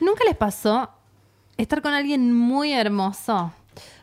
[0.00, 0.90] ¿Nunca les pasó
[1.56, 3.52] estar con alguien muy hermoso?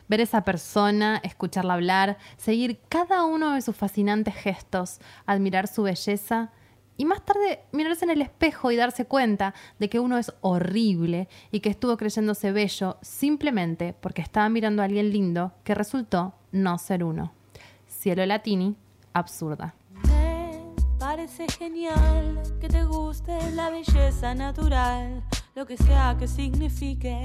[0.08, 6.50] Ver esa persona, escucharla hablar, seguir cada uno de sus fascinantes gestos, admirar su belleza
[6.96, 11.28] y más tarde mirarse en el espejo y darse cuenta de que uno es horrible
[11.50, 16.78] y que estuvo creyéndose bello simplemente porque estaba mirando a alguien lindo que resultó no
[16.78, 17.32] ser uno.
[17.88, 18.76] Cielo Latini,
[19.14, 19.74] absurda.
[20.98, 25.22] Parece genial que te guste la belleza natural,
[25.54, 27.22] lo que sea que signifique.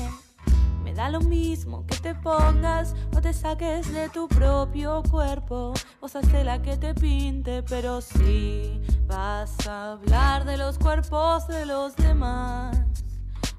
[0.84, 5.74] Me da lo mismo que te pongas o te saques de tu propio cuerpo.
[6.02, 11.66] Vos haces la que te pinte, pero si vas a hablar de los cuerpos de
[11.66, 12.78] los demás,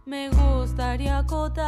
[0.07, 1.67] me gustaría acotar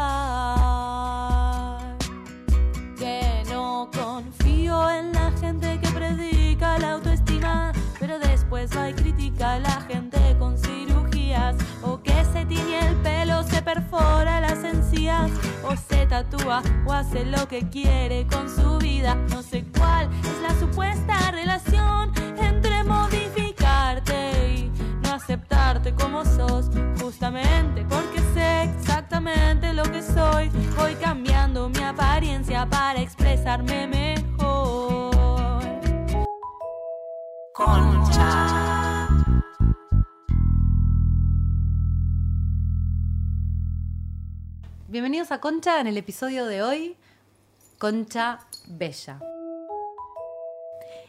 [2.98, 9.54] que no confío en la gente que predica la autoestima, pero después va y critica
[9.54, 10.56] a la gente con
[12.50, 15.30] tiñe el pelo, se perfora las encías,
[15.62, 19.14] o se tatúa, o hace lo que quiere con su vida.
[19.30, 27.86] No sé cuál es la supuesta relación entre modificarte y no aceptarte como sos, justamente
[27.88, 30.50] porque sé exactamente lo que soy.
[30.76, 35.14] Voy cambiando mi apariencia para expresarme mejor.
[37.52, 38.79] Concha.
[44.90, 46.96] Bienvenidos a Concha en el episodio de hoy,
[47.78, 49.20] Concha Bella.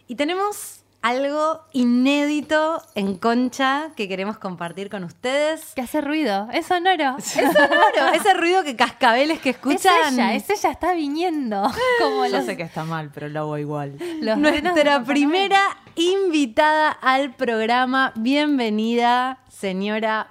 [0.08, 5.74] Y tenemos algo inédito en Concha que queremos compartir con ustedes.
[5.74, 7.16] Que hace ruido, es sonoro.
[7.18, 10.14] Es Claro, ese ruido que cascabeles que Es escuchan.
[10.14, 11.64] ella, es ella, está viniendo.
[12.00, 13.98] Como Yo los, sé que está mal, pero lo hago igual.
[14.22, 15.60] los Nuestra primera
[15.96, 18.14] invitada al programa.
[18.16, 20.30] Bienvenida, señora,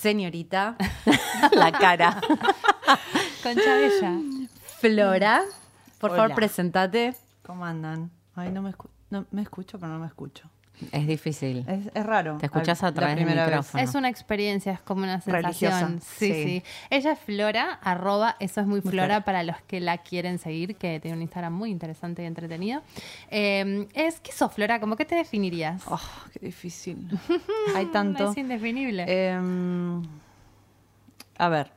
[0.00, 0.76] señorita,
[1.52, 2.20] la cara.
[2.20, 2.38] Noel.
[3.42, 4.18] Concha Bella.
[4.80, 5.42] Flora,
[5.98, 7.14] por favor, presentate.
[7.42, 8.10] ¿Cómo andan?
[8.34, 10.48] Ay, no me, escu- no, me escucho, pero no me escucho.
[10.92, 11.64] Es difícil.
[11.68, 12.38] Es, es raro.
[12.38, 13.50] Te escuchás a través del primera vez.
[13.56, 13.82] micrófono.
[13.84, 16.00] Es una experiencia, es como una Religiosa, sensación.
[16.00, 16.62] Sí, sí, sí.
[16.90, 19.24] Ella es Flora, arroba, eso es muy, Muy Flora Flora.
[19.24, 22.82] para los que la quieren seguir, que tiene un Instagram muy interesante y entretenido.
[23.30, 24.80] Eh, es, ¿qué sos, Flora?
[24.80, 25.82] ¿Cómo que te definirías?
[25.86, 26.00] Oh,
[26.32, 27.08] qué difícil.
[27.76, 28.30] Hay tanto.
[28.30, 29.04] Es indefinible.
[29.06, 30.02] Em,
[31.38, 31.70] a ver,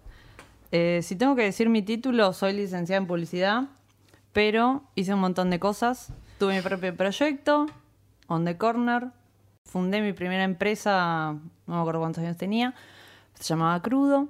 [0.72, 3.64] eh, si tengo que decir mi título, soy licenciada en publicidad,
[4.34, 6.12] pero hice un montón de cosas.
[6.40, 7.68] Tuve mi propio proyecto,
[8.28, 9.10] On the Corner.
[9.66, 11.34] Fundé mi primera empresa,
[11.68, 12.74] no me acuerdo cuántos años tenía,
[13.34, 14.28] se llamaba Crudo.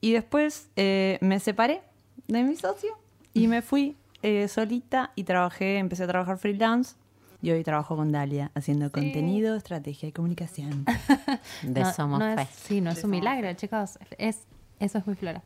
[0.00, 1.82] Y después eh, me separé
[2.26, 2.90] de mi socio
[3.34, 6.96] y me fui eh, solita y trabajé, empecé a trabajar freelance.
[7.42, 10.84] Y hoy trabajo con Dalia haciendo contenido, estrategia y comunicación.
[11.62, 12.42] De No- Somos no Fe.
[12.42, 13.98] es, Sí, no es un milagro, chicos.
[14.18, 14.46] Es,
[14.80, 15.42] eso es muy Flora.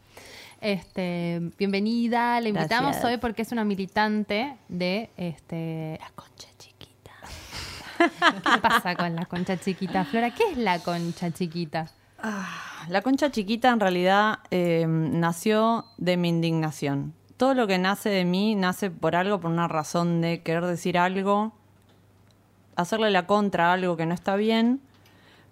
[0.60, 3.04] Este, bienvenida, la invitamos Gracias.
[3.04, 6.48] hoy porque es una militante de este, la concha.
[8.00, 10.04] ¿Qué pasa con la concha chiquita?
[10.04, 11.88] Flora, ¿qué es la concha chiquita?
[12.88, 17.14] La concha chiquita en realidad eh, nació de mi indignación.
[17.36, 20.98] Todo lo que nace de mí nace por algo, por una razón de querer decir
[20.98, 21.52] algo,
[22.76, 24.80] hacerle la contra a algo que no está bien,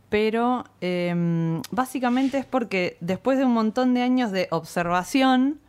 [0.08, 5.60] pero eh, básicamente es porque después de un montón de años de observación,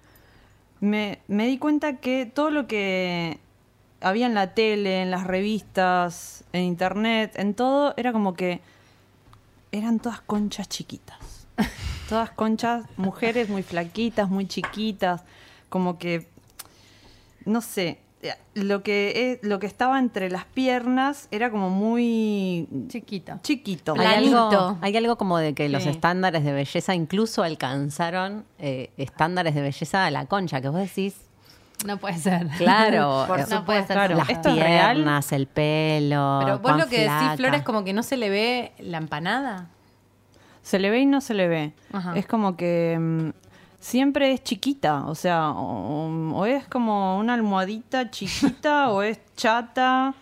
[0.81, 3.39] me di cuenta que todo lo que
[4.01, 8.61] había en la tele, en las revistas, en internet, en todo, era como que
[9.71, 11.17] eran todas conchas chiquitas.
[12.09, 15.23] Todas conchas, mujeres muy flaquitas, muy chiquitas,
[15.69, 16.27] como que,
[17.45, 22.67] no sé, eh, lo que, es- lo que estaba entre las piernas era como muy
[22.87, 23.39] Chiquito.
[23.43, 23.93] chiquito.
[23.97, 29.53] Hay algo, hay algo como de que los estándares de belleza incluso alcanzaron eh, estándares
[29.53, 31.15] de belleza a la concha, que vos decís,
[31.85, 32.47] No puede ser.
[32.57, 33.95] claro, Por No puede ser.
[33.95, 34.17] claro.
[34.17, 34.95] las ¿Esto es real?
[34.97, 36.39] piernas, el pelo.
[36.43, 37.37] Pero vos lo que decís, flaca.
[37.37, 39.67] Flora, es como que no se le ve la empanada.
[40.61, 41.73] Se le ve y no se le ve.
[41.93, 42.13] Ajá.
[42.15, 43.29] Es como que mm,
[43.79, 50.13] siempre es chiquita, o sea, o, o es como una almohadita chiquita o es chata.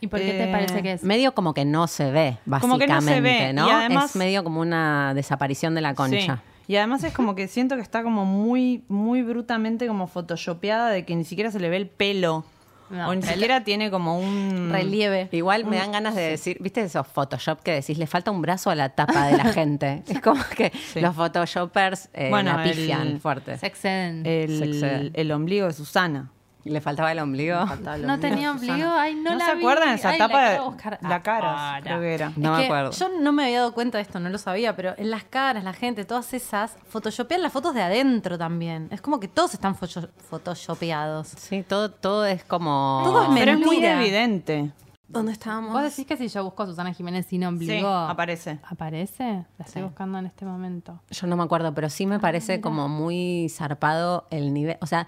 [0.00, 1.02] ¿Y por qué te Eh, parece que es?
[1.04, 3.68] Medio como que no se ve, básicamente, Como que no se ve, ¿no?
[3.68, 6.18] y además- es medio como una desaparición de la concha.
[6.36, 6.40] Sí.
[6.66, 11.04] Y además es como que siento que está como muy, muy brutamente como photoshopeada de
[11.04, 12.44] que ni siquiera se le ve el pelo.
[12.90, 15.28] No, o ni el- siquiera tiene como un Relieve.
[15.32, 18.68] Igual me dan ganas de decir, ¿viste esos Photoshop que decís, le falta un brazo
[18.70, 20.02] a la tapa de la gente?
[20.06, 21.00] es como que Sí.
[21.00, 23.56] los Photoshoppers eh, Bueno, la pifian el- fuerte.
[23.58, 24.26] Se exceden.
[24.26, 25.10] el, Se excede.
[25.14, 26.30] el ombligo de Susana.
[26.64, 27.58] Le faltaba el ombligo.
[28.06, 28.88] No tenía ombligo.
[28.90, 29.60] Ay, no, ¿No, la se vi.
[29.60, 31.74] acuerdan esa Ay, la etapa quiero de buscar la cara?
[31.74, 31.80] ahora.
[31.82, 32.32] Creo que era.
[32.36, 32.90] No Es me que acuerdo.
[32.92, 35.62] Yo no me había dado cuenta de esto, no lo sabía, pero en las caras,
[35.62, 38.88] la gente, todas esas, photoshopean las fotos de adentro también.
[38.90, 41.28] Es como que todos están photo- photoshopeados.
[41.36, 43.02] Sí, todo, todo es como.
[43.04, 44.70] Todo es Pero es muy evidente.
[45.06, 45.72] ¿Dónde estábamos?
[45.72, 47.88] Vos decís que si yo busco a Susana Jiménez sin ombligo.
[47.88, 48.58] Sí, aparece.
[48.64, 49.44] ¿Aparece?
[49.58, 50.98] La estoy buscando en este momento.
[51.10, 54.76] Yo no me acuerdo, pero sí me parece como muy zarpado el nivel.
[54.80, 55.06] O sea,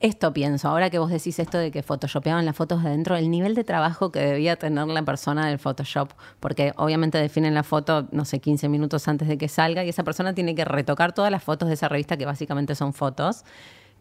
[0.00, 3.30] esto pienso, ahora que vos decís esto de que photoshopeaban las fotos de adentro, el
[3.30, 8.06] nivel de trabajo que debía tener la persona del Photoshop, porque obviamente definen la foto,
[8.12, 11.30] no sé, 15 minutos antes de que salga, y esa persona tiene que retocar todas
[11.30, 13.44] las fotos de esa revista, que básicamente son fotos.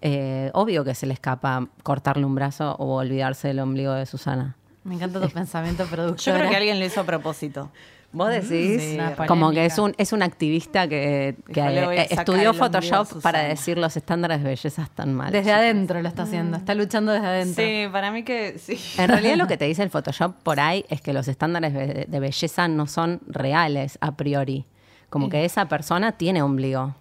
[0.02, 4.56] Eh, obvio que se le escapa cortarle un brazo o olvidarse del ombligo de Susana.
[4.84, 6.36] Me encanta tu pensamiento Yo productor.
[6.36, 7.70] creo que alguien lo hizo a propósito.
[8.12, 11.86] Vos decís, Sí, Una como que es un, es un activista que, que, Dijo, "Le
[11.86, 13.22] voy a eh, estudió Photoshop Susana".
[13.22, 15.32] para decir los estándares de belleza están mal.
[15.32, 17.64] Desde adentro lo está haciendo, está luchando desde adentro.
[17.64, 18.80] Sí, para mí que sí.
[18.98, 22.06] En realidad lo que te dice el Photoshop por ahí es que los estándares de,
[22.08, 24.66] de belleza no son reales a priori.
[25.10, 26.96] Como que esa persona tiene ombligo.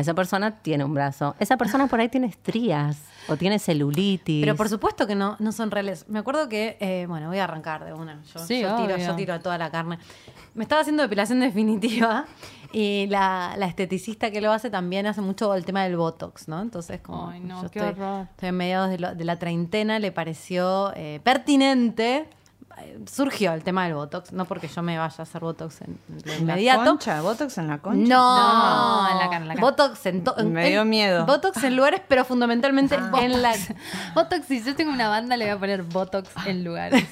[0.00, 1.34] Esa persona tiene un brazo.
[1.38, 2.98] Esa persona por ahí tiene estrías
[3.28, 4.42] o tiene celulitis.
[4.44, 6.08] Pero por supuesto que no, no son reales.
[6.08, 8.22] Me acuerdo que, eh, bueno, voy a arrancar de una.
[8.34, 9.98] Yo, Sí, yo tiro, yo tiro a toda la carne.
[10.54, 12.24] Me estaba haciendo depilación definitiva
[12.72, 16.60] y la, la esteticista que lo hace también hace mucho el tema del Botox, ¿no?
[16.60, 18.26] Entonces, como Ay, no, yo qué estoy, horror.
[18.30, 22.28] estoy en mediados de, lo- de la treintena, le pareció eh, pertinente.
[23.10, 26.22] Surgió el tema del Botox, no porque yo me vaya a hacer Botox en, en
[26.26, 26.80] lo ¿En inmediato.
[26.82, 27.22] la concha?
[27.22, 28.08] ¿Botox en la concha?
[28.14, 29.66] No, No, en la cara, en la cara.
[29.66, 31.24] Botox en, to- en- Me dio en- miedo.
[31.26, 33.54] Botox en lugares, pero fundamentalmente en la
[34.14, 37.04] Botox, si yo tengo una banda, le voy a poner Botox en lugares.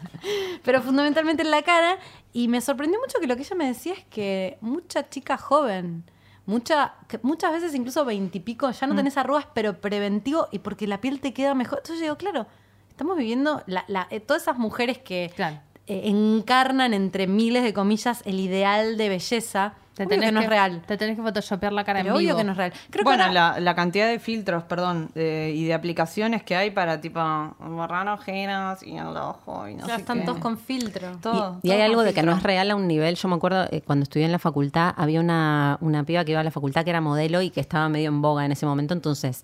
[0.64, 1.98] pero fundamentalmente en la cara.
[2.32, 6.04] Y me sorprendió mucho que lo que ella me decía es que mucha chica joven,
[6.46, 11.20] mucha, muchas veces incluso veintipico, ya no tenés arrugas, pero preventivo y porque la piel
[11.20, 11.78] te queda mejor.
[11.80, 12.46] Entonces yo digo, claro,
[12.92, 15.58] estamos viviendo la- la- eh, todas esas mujeres que Claro.
[15.86, 19.74] eh, encarnan entre miles de comillas el ideal de belleza.
[19.94, 20.82] Te Obvio tenés que no es real.
[20.86, 22.38] Te tenés que photoshopear la cara Pero en obvio vivo.
[22.38, 22.72] que no es real.
[22.88, 26.56] Creo bueno, que ahora- la, la cantidad de filtros, perdón, de- y de aplicaciones que
[26.56, 27.20] hay para tipo
[27.58, 30.24] borrar ojeras y el ojo y no ya sé están qué.
[30.24, 31.18] todos con filtro.
[31.20, 33.16] Todo, Y hay todo algo de que no es real a un nivel.
[33.16, 36.40] Yo me acuerdo eh, cuando estudié en la facultad, había una, una piba que iba
[36.40, 38.94] a la facultad que era modelo y que estaba medio en boga en ese momento.
[38.94, 39.42] Entonces,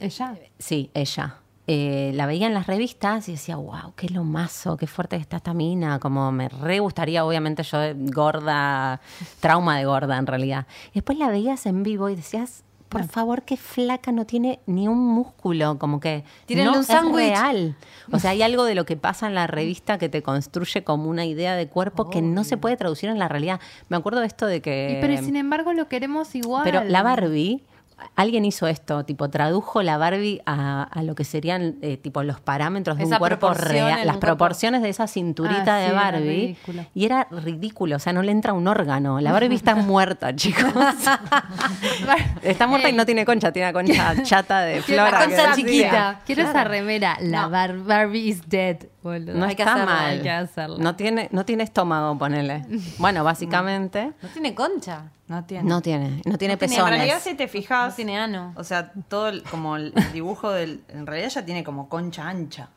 [0.00, 0.34] Ella.
[0.58, 1.34] sí, ella.
[1.66, 5.54] Eh, la veía en las revistas y decía, wow, qué lomazo, qué fuerte está esta
[5.54, 5.98] mina.
[5.98, 7.78] Como me re gustaría, obviamente, yo
[8.12, 9.00] gorda,
[9.40, 10.66] trauma de gorda en realidad.
[10.90, 14.86] Y después la veías en vivo y decías, por favor, qué flaca, no tiene ni
[14.86, 17.28] un músculo, como que Tírenle no un es sándwich.
[17.30, 17.76] real.
[18.12, 21.10] O sea, hay algo de lo que pasa en la revista que te construye como
[21.10, 23.58] una idea de cuerpo que no se puede traducir en la realidad.
[23.88, 24.96] Me acuerdo de esto de que...
[24.98, 26.62] Y pero sin embargo lo queremos igual.
[26.62, 27.64] Pero la Barbie,
[28.16, 32.40] alguien hizo esto, tipo, tradujo la Barbie a, a lo que serían, eh, tipo, los
[32.40, 34.20] parámetros de Esa un cuerpo real, las cuerpo.
[34.20, 36.56] proporciones de esa cinturita Ah, de sí, Barbie.
[36.94, 39.20] Y era ridículo, o sea, no le entra un órgano.
[39.20, 40.64] La Barbie está muerta, chicos.
[42.42, 45.10] está muerta y no tiene concha, tiene una concha chata de flora.
[45.10, 46.20] la concha que- chiquita.
[46.26, 47.16] Quiero esa remera.
[47.20, 48.78] La Bar- Barbie is dead.
[49.02, 49.34] boludo.
[49.34, 50.04] No Hay que está hacerla, mal.
[50.10, 50.76] hay que hacerla.
[50.78, 52.64] No tiene, no tiene estómago, ponele.
[52.98, 55.10] Bueno, básicamente, No tiene concha.
[55.26, 55.68] No tiene.
[55.68, 56.90] no tiene, no tiene En pezones.
[56.90, 58.52] realidad, si te fijas, No tiene ano.
[58.56, 60.84] o sea, todo el, como el dibujo del.
[60.88, 62.68] En realidad ya tiene como concha ancha.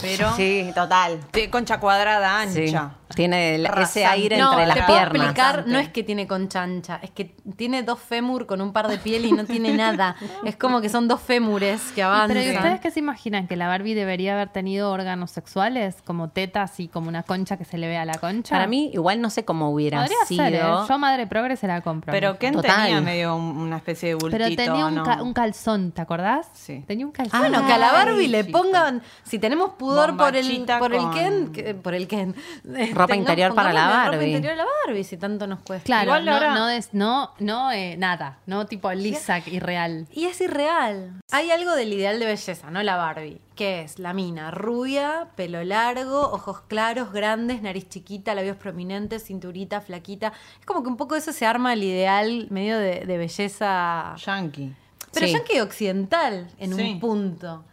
[0.00, 0.32] Pero.
[0.34, 1.20] Sí, total.
[1.30, 2.68] Tiene concha cuadrada Sí.
[2.68, 2.92] ancha.
[3.14, 5.22] Tiene el- ese aire no, entre te las puedo piernas.
[5.28, 8.88] explicar, no es que tiene concha ancha, es que tiene dos fémur con un par
[8.88, 10.16] de piel y no tiene nada.
[10.44, 12.28] Es como que son dos fémures que avanzan.
[12.28, 13.46] Pero ¿y ustedes qué se imaginan?
[13.46, 15.96] ¿Que la Barbie debería haber tenido órganos sexuales?
[16.04, 18.54] Como tetas y como una concha que se le ve a la concha.
[18.54, 20.44] Para mí, igual no sé cómo hubiera Podría sido.
[20.44, 20.62] ser, ¿eh?
[20.88, 22.10] Yo madre progre se la compro.
[22.10, 22.84] Pero Ken Total.
[22.86, 25.04] tenía medio un- una especie de bultito, Pero tenía un, ¿no?
[25.04, 26.48] ca- un calzón, ¿te acordás?
[26.54, 26.82] Sí.
[26.86, 27.38] Tenía un calzón.
[27.38, 28.60] Bueno, que a la Barbie le chico.
[28.62, 32.34] pongan, si tenemos pudor por el, por el Ken, que- por el Ken.
[32.64, 34.26] Ropa tengamos- interior para la pongámosle Ropa Barbie.
[34.36, 35.84] interior a la Barbie, si tanto nos cuesta.
[35.84, 40.06] Claro, Igual no, ahora- no, es, no, no eh, nada, no tipo lisa y real.
[40.12, 41.12] Y es irreal.
[41.30, 42.82] Hay algo del ideal de belleza, ¿no?
[42.82, 43.40] La Barbie.
[43.54, 49.80] Que es la mina rubia, pelo largo, ojos claros, grandes, nariz chiquita, labios prominentes, cinturita,
[49.80, 50.32] flaquita.
[50.58, 54.16] Es como que un poco eso se arma el ideal medio de, de belleza.
[54.16, 54.74] Yankee.
[55.12, 55.32] Pero Sí.
[55.32, 56.82] ya que occidental en Sí.
[56.82, 57.64] un punto.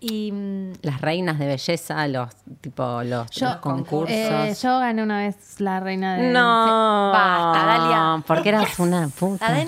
[0.00, 4.10] Y mm, Las reinas de belleza, los tipo los, Yo, los concursos.
[4.16, 6.30] eh, yo gané una vez la reina de...
[6.32, 8.22] no, Basta, Dalia.
[8.26, 9.48] Porque eras una puta.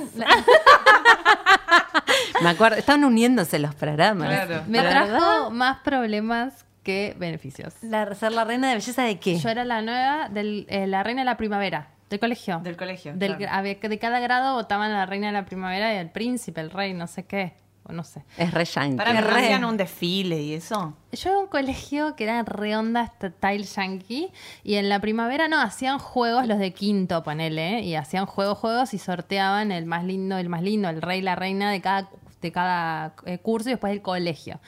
[2.43, 4.29] Me acuerdo, estaban uniéndose los programas.
[4.29, 4.63] Claro.
[4.67, 7.75] Me trajo más problemas que beneficios.
[7.83, 9.37] la, ser la reina de belleza de qué?
[9.39, 12.61] Yo era la nueva, del, eh, la reina de la primavera, del colegio.
[12.63, 13.53] Del colegio, Del- claro.
[13.55, 16.71] había- de cada grado votaban a la reina de la primavera y el príncipe, el
[16.71, 17.53] rey, no sé qué.
[17.91, 18.23] No sé.
[18.37, 18.97] Es re yankee.
[18.97, 19.45] Para que re.
[19.45, 20.95] hacían un desfile y eso.
[21.13, 24.31] Yo iba a un colegio que era re onda style yankee
[24.63, 28.95] y en la primavera no, hacían juegos los de quinto, ponele, y hacían juegos, juegos
[28.95, 32.53] y sorteaban el más lindo, el más lindo, el rey, la reina de cada, de
[32.53, 34.61] cada eh, curso y después el colegio.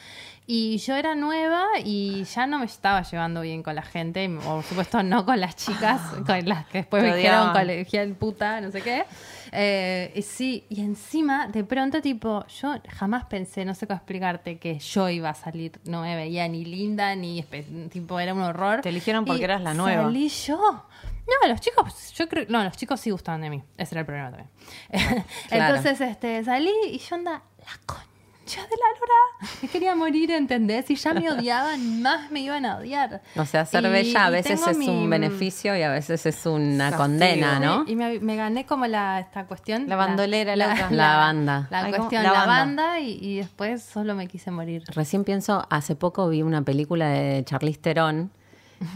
[0.45, 4.65] Y yo era nueva y ya no me estaba llevando bien con la gente, por
[4.65, 8.73] supuesto no con las chicas, con las que después Te me dijeron colegial puta, no
[8.73, 9.05] sé qué.
[9.53, 14.59] Eh, y sí, y encima, de pronto, tipo, yo jamás pensé, no sé cómo explicarte,
[14.59, 17.45] que yo iba a salir, no me veía ni linda, ni
[17.91, 18.81] tipo, era un horror.
[18.81, 20.03] Te eligieron porque Y eras la nueva.
[20.05, 20.59] Salí yo.
[20.59, 23.63] No, los chicos, yo creo, no, los chicos sí gustaban de mí.
[23.77, 24.51] Ese era el problema también.
[25.49, 25.77] Claro.
[25.77, 28.12] Entonces, este, salí y yo anda, la concha
[28.47, 29.53] de la lora.
[29.63, 30.91] Me quería morir, ¿entendés?
[30.91, 33.23] Y ya me odiaban, más me iban a odiar.
[33.37, 36.45] O sea, ser Y- bella a veces es mi- un beneficio y a veces es
[36.47, 37.03] una Castigo.
[37.03, 37.85] condena, ¿no?
[37.87, 39.89] Y me, me gané como la, esta cuestión.
[39.89, 40.57] La bandolera.
[40.57, 41.69] La banda.
[41.71, 42.87] La cuestión, La la, banda.
[42.87, 44.83] banda, y, y después solo me quise morir.
[44.89, 48.31] Recién pienso, hace poco vi una película de Charlize Theron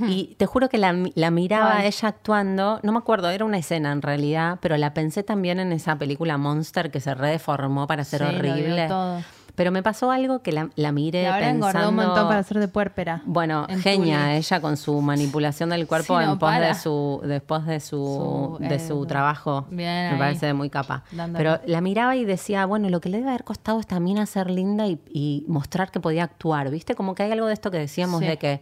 [0.08, 1.84] y te juro que la, la miraba ¿Cuál?
[1.86, 5.72] ella actuando, no me acuerdo, era una escena en realidad, pero la pensé también en
[5.72, 8.88] esa película Monster que se redeformó para ser Sí, horrible.
[8.88, 9.22] todo.
[9.54, 11.68] Pero me pasó algo que la, la miré Y ahora pensando...
[11.68, 13.22] engordó un montón para ser de puérpera.
[13.24, 17.22] Bueno, En genia ella con su manipulación del cuerpo Sí, no en pos de su
[17.24, 19.64] después de su, Su, de eh, su trabajo.
[19.70, 20.18] bien Me ahí.
[20.18, 21.04] parece muy capa.
[21.10, 21.42] Dándole.
[21.42, 24.50] Pero la miraba y decía, bueno, lo que le debe haber costado esta mina ser
[24.50, 26.94] linda y, y mostrar que podía actuar, ¿viste?
[26.94, 28.26] Como que hay algo de esto que decíamos Sí.
[28.26, 28.60] de que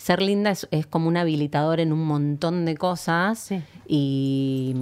[0.00, 3.60] ser linda es, es como un habilitador en un montón de cosas Sí.
[3.86, 4.74] y,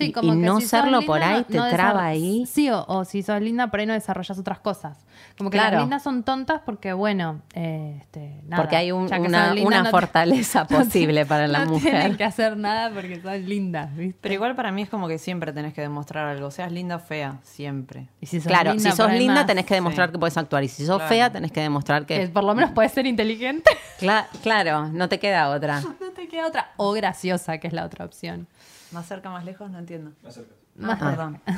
[0.00, 1.68] Sí, y- como y que no si sos serlo linda, por ahí no- te no
[1.70, 2.46] traba ahí.
[2.46, 4.98] Sí, o, o si sos linda, por ahí no desarrollas otras cosas.
[5.36, 5.76] Como que Claro.
[5.76, 9.82] las lindas son tontas porque, bueno, eh, este, nada, Porque hay un- una- sos linda,
[9.82, 11.90] no fortaleza no te- posible para la no mujer.
[11.92, 14.18] tienen que hacer nada porque son lindas, ¿viste?
[14.20, 16.50] Pero igual para mí es como que siempre tenés que demostrar algo.
[16.50, 18.08] Seas linda o fea, siempre.
[18.20, 20.12] Y si sos Claro, linda, si sos linda más, tenés que demostrar Sí.
[20.12, 21.08] que puedes actuar y si sos Claro.
[21.08, 22.20] fea tenés que demostrar que...
[22.20, 23.70] que por lo menos puedes ser inteligente.
[24.00, 25.80] Cla- claro, no te queda otra.
[26.00, 26.70] no te queda otra.
[26.76, 28.46] O graciosa, que es la otra opción.
[28.92, 30.12] Más cerca, más lejos, no entiendo.
[30.22, 30.54] Más cerca.
[30.82, 31.40] Ah, perdón.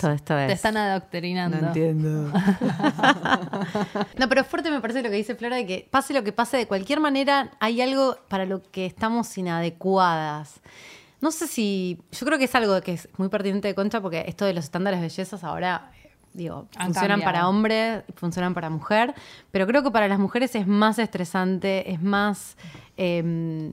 [0.00, 0.52] Todo esto Te es...
[0.52, 1.56] están adoctrinando.
[1.56, 2.30] entiendo.
[4.18, 6.56] No, pero fuerte me parece lo que dice Flora de que pase lo que pase,
[6.58, 10.60] de cualquier manera hay algo para lo que estamos inadecuadas.
[11.20, 11.98] No sé si.
[12.12, 14.64] Yo creo que es algo que es muy pertinente de Concha porque esto de los
[14.64, 15.90] estándares de bellezas ahora.
[16.04, 17.32] eh, Digo, Han funcionan cambiado.
[17.32, 19.14] para hombre, funcionan para mujer,
[19.50, 22.56] pero creo que para las mujeres es más estresante, es más
[22.98, 23.72] eh,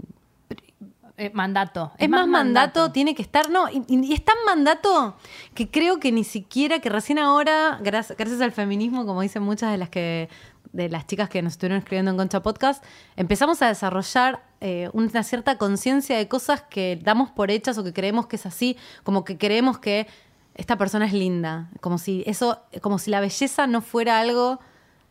[1.18, 1.94] Eh, mandato.
[1.98, 5.16] es más mandato, tiene que estar, no, y, y es tan mandato
[5.54, 9.72] que creo que ni siquiera, que recién ahora, gracias, gracias al feminismo, como dicen muchas
[9.72, 10.28] de las que
[10.74, 12.84] de las chicas que nos estuvieron escribiendo en Concha Podcast,
[13.16, 17.94] empezamos a desarrollar eh, una cierta conciencia de cosas que damos por hechas o que
[17.94, 20.08] creemos que es así, como que creemos que
[20.54, 24.60] esta persona es linda, como si eso, como si la belleza no fuera algo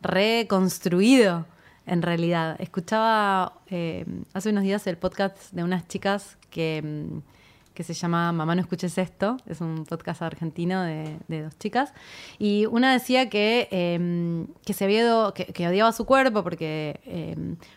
[0.03, 1.47] reconstruido
[1.87, 2.57] en realidad.
[2.61, 6.83] Escuchaba eh, hace unos días el podcast de unas chicas que,
[7.75, 11.93] que se llama Mamá no escuches esto, es un podcast argentino de, de dos chicas,
[12.39, 17.37] y una decía que, eh, que se había que, odiaba su cuerpo porque eh,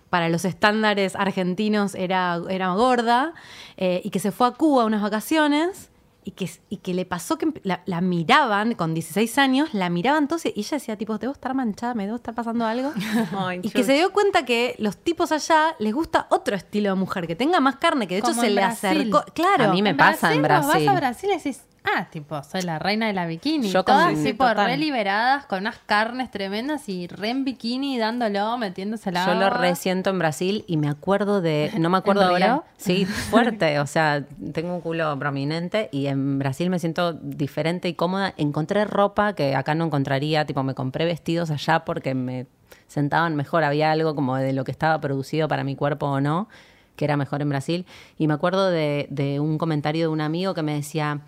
[0.10, 3.34] para los estándares argentinos era, era gorda,
[3.76, 5.90] eh, y que se fue a Cuba unas vacaciones.
[6.28, 10.28] Y que, y que le pasó que la, la miraban con 16 años, la miraban
[10.28, 12.92] todos y ella decía, tipo, debo estar manchada, me debo estar pasando algo.
[13.38, 16.96] Ay, Y que se dio cuenta que los tipos allá les gusta otro estilo de
[16.96, 18.90] mujer, que tenga más carne, que de hecho Como se le Brasil.
[19.10, 19.24] acercó.
[19.34, 19.64] Claro.
[19.70, 20.86] A mí me pasa en Brasil.
[20.86, 21.62] Vas a Brasil y decís,
[21.96, 23.70] ah, tipo, soy la reina de la bikini.
[23.70, 24.68] Yo Todas tipo total.
[24.68, 29.50] re liberadas, con unas carnes tremendas y re en bikini, dándolo, metiéndose la Yo lo
[29.50, 33.88] resiento en Brasil y me acuerdo de, no me acuerdo ¿En ahora, sí, fuerte, o
[33.88, 38.34] sea, tengo un culo prominente y en Brasil me siento diferente y cómoda.
[38.38, 42.48] Encontré ropa que acá no encontraría, tipo me compré vestidos allá porque me
[42.88, 46.48] sentaban mejor, había algo como de lo que estaba producido para mi cuerpo o no,
[46.96, 47.86] que era mejor en Brasil.
[48.18, 51.22] Y me acuerdo de, de un comentario de un amigo que me decía,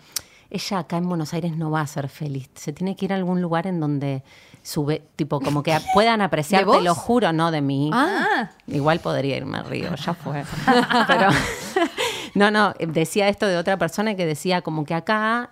[0.50, 3.16] ella acá en Buenos Aires no va a ser feliz, se tiene que ir a
[3.16, 4.22] algún lugar en donde
[4.62, 7.90] sube, tipo, como que puedan apreciar, te lo juro, no de mí.
[7.92, 10.44] Ah, Igual podría irme al río, ya fue.
[11.06, 11.28] Pero
[12.34, 15.50] no, no, decía esto de otra persona que decía como que acá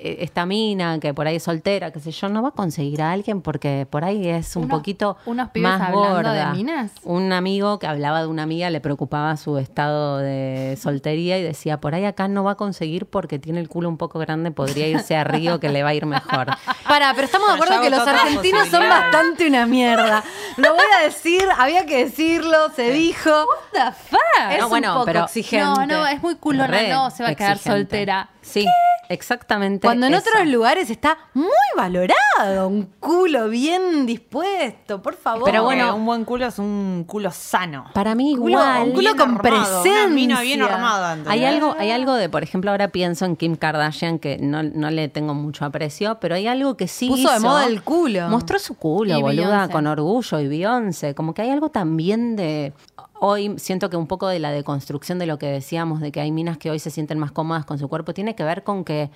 [0.00, 3.10] esta mina que por ahí es soltera, qué sé yo, no va a conseguir a
[3.12, 6.32] alguien porque por ahí es un Unos- poquito unos pibes más hablando gorda.
[6.50, 6.92] de minas.
[7.02, 11.80] Un amigo que hablaba de una amiga le preocupaba su estado de soltería y decía,
[11.80, 14.86] por ahí acá no va a conseguir porque tiene el culo un poco grande, podría
[14.86, 16.46] irse a Río que le va a ir mejor.
[16.88, 20.22] Para, pero estamos de acuerdo que los argentinos son bastante una mierda.
[20.56, 23.30] Lo voy a decir, había que decirlo, se dijo.
[23.30, 24.52] what the fuck?
[24.52, 25.64] Es No, un bueno, poco pero- exigente.
[25.66, 27.80] No, no, es muy culona, no, se va a quedar exigente.
[27.80, 28.28] soltera.
[28.42, 28.64] Sí.
[29.08, 29.86] Exactamente.
[29.86, 30.24] Cuando en eso.
[30.30, 31.46] otros lugares está muy
[31.76, 35.44] valorado, un culo bien dispuesto, por favor.
[35.44, 37.86] Pero bueno, un buen culo es un culo sano.
[37.94, 38.82] Para mí Culo- igual.
[38.82, 40.74] un culo Bien con armado, una mina bien presencia.
[40.76, 41.12] armada.
[41.14, 41.32] ¿entendés?
[41.32, 44.90] Hay algo, hay algo de, por ejemplo, ahora pienso en Kim Kardashian que no, no
[44.90, 47.46] le tengo mucho aprecio, pero hay algo que sí Puso de hizo.
[47.46, 48.28] moda el culo.
[48.28, 51.14] Mostró su culo, Y boluda, con orgullo y Beyoncé.
[51.14, 52.72] Como que hay algo también de...
[53.20, 56.30] Hoy siento que un poco de la deconstrucción de lo que decíamos, de que hay
[56.30, 59.10] minas que hoy se sienten más cómodas con su cuerpo, tiene que ver con que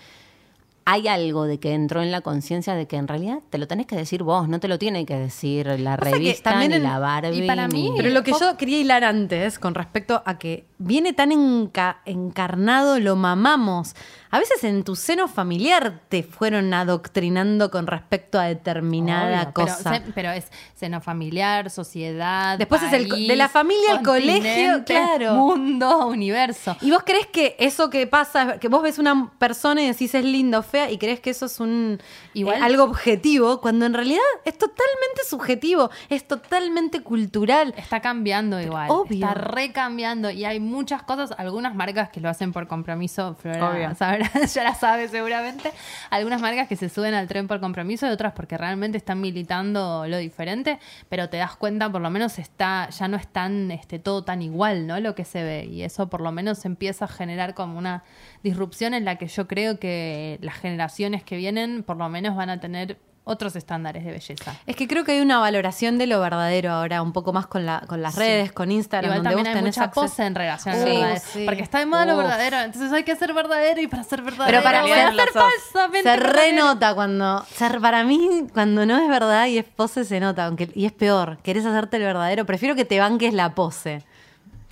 [0.84, 3.86] hay algo de que entró en la conciencia de que en realidad te lo tenés
[3.86, 7.44] que decir vos, no te lo tiene que decir la revista ni la Barbie.
[7.44, 10.64] y para mí- ni- Pero lo que yo quería hilar antes con respecto a que
[10.78, 13.94] viene tan enca- encarnado, lo mamamos.
[14.34, 19.66] A veces en tu seno familiar te fueron adoctrinando con respecto a determinada Obvio, pero
[19.68, 19.94] cosa.
[19.94, 22.56] se- Pero, es seno familiar, sociedad.
[22.58, 25.34] Después es el de la familia al colegio, claro.
[25.34, 26.74] Mundo, universo.
[26.80, 30.24] ¿Y vos crees que eso que pasa, que vos ves una persona y decís es
[30.24, 32.00] linda o fea y crees que eso es un
[32.32, 37.74] Igual- eh, algo objetivo, cuando en realidad es totalmente subjetivo, es totalmente cultural?
[37.76, 38.88] Está cambiando igual.
[38.90, 39.26] Obvio.
[39.26, 40.30] Está recambiando.
[40.30, 43.36] Y hay muchas cosas, algunas marcas que lo hacen por compromiso.
[43.38, 43.94] Flora Obvio.
[44.54, 45.72] ya la sabe seguramente.
[46.10, 50.06] Algunas marcas que se suben al tren por compromiso y otras porque realmente están militando
[50.06, 50.78] lo diferente.
[51.08, 54.42] Pero te das cuenta, por lo menos está, ya no es tan, este, todo tan
[54.42, 54.98] igual, ¿no?
[55.00, 55.64] Lo que se ve.
[55.64, 58.04] Y eso por lo menos empieza a generar como una
[58.42, 62.50] disrupción en la que yo creo que las generaciones que vienen, por lo menos van
[62.50, 64.56] a tener otros estándares de belleza.
[64.66, 67.64] Es que creo que hay una valoración de lo verdadero ahora, un poco más con,
[67.64, 70.74] la, con las redes, con Instagram, Igual donde también hay mucha acceso- pose en relación
[70.84, 71.00] Sí,
[71.32, 71.44] sí.
[71.46, 74.46] Porque está de moda lo verdadero, entonces hay que ser verdadero y para ser verdadero.
[74.46, 77.44] Pero para ser falsamente Se renota cuando.
[77.54, 80.46] ser para mí, cuando no es verdad y es pose, se nota.
[80.46, 81.38] Aunque, y es peor.
[81.44, 82.44] Querés hacerte el verdadero.
[82.44, 84.02] Prefiero que te banques la pose.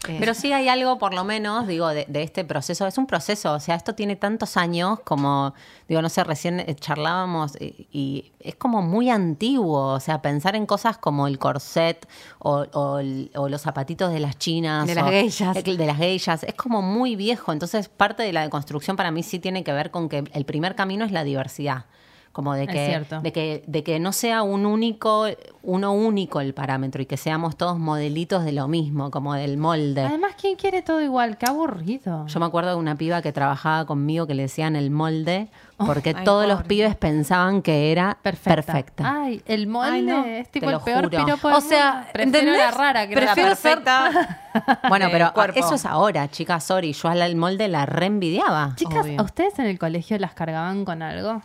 [0.09, 2.87] Eh, Pero sí hay algo, por lo menos, digo, de, de este proceso.
[2.87, 5.53] Es un proceso, o sea, esto tiene tantos años como,
[5.89, 9.93] digo, no sé, recién eh, charlábamos y, y es como muy antiguo.
[9.93, 14.21] O sea, pensar en cosas como el corset o, o el- o los zapatitos de
[14.21, 14.87] las chinas.
[14.87, 15.57] De las o- geishas.
[15.59, 16.45] el De las geishas.
[16.45, 17.53] Es como muy viejo.
[17.53, 20.77] Entonces, parte de la deconstrucción para mí sí tiene que ver con que el primer
[20.77, 21.85] camino es la diversidad.
[22.33, 25.27] Como de que, de que, de que no sea un único,
[25.65, 30.03] uno único el parámetro y que seamos todos modelitos de lo mismo, como del molde.
[30.03, 31.39] Además, ¿quién quiere todo igual?
[31.39, 32.29] Qué aburrido.
[32.29, 36.15] Yo me acuerdo de una piba que trabajaba conmigo que le decían el molde porque
[36.17, 38.55] Ay, todos los pibes pensaban que era perfecta.
[38.73, 39.13] perfecta.
[39.23, 40.25] Ay, el molde Ay, no.
[40.25, 41.25] es tipo Te el lo peor juro.
[41.25, 42.09] piropo O sea, mundo.
[42.13, 42.59] Prefiero ¿entendés?
[42.59, 44.37] la rara que Prefiero la ser- perfecta.
[44.89, 46.93] Bueno, pero eso es ahora, chicas, sorry.
[46.93, 48.73] Yo al molde la reenvidiaba.
[48.77, 49.21] Chicas, Obvio.
[49.21, 51.43] ¿a ustedes en el colegio las cargaban con algo?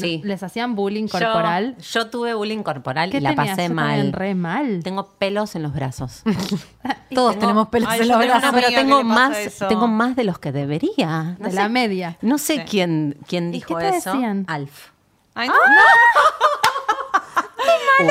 [0.00, 0.20] Sí.
[0.24, 1.76] ¿Les hacían bullying corporal?
[1.78, 3.56] Yo, tuve bullying corporal ¿Qué y la tenías?
[3.56, 4.12] pasé Yo mal.
[4.12, 4.80] re mal.
[4.84, 6.22] Tengo pelos en los brazos.
[7.14, 8.50] Todos tengo- tenemos pelos Ay, en los brazos.
[8.54, 9.68] pero tengo más, eso.
[9.68, 11.36] tengo más de los que debería.
[11.38, 12.18] No de sé- la media.
[12.20, 12.62] No sé Sí.
[12.68, 14.12] quién, quién ¿Y dijo qué te eso.
[14.12, 14.44] decían?
[14.48, 14.88] Alf.
[15.34, 15.54] Ay, no.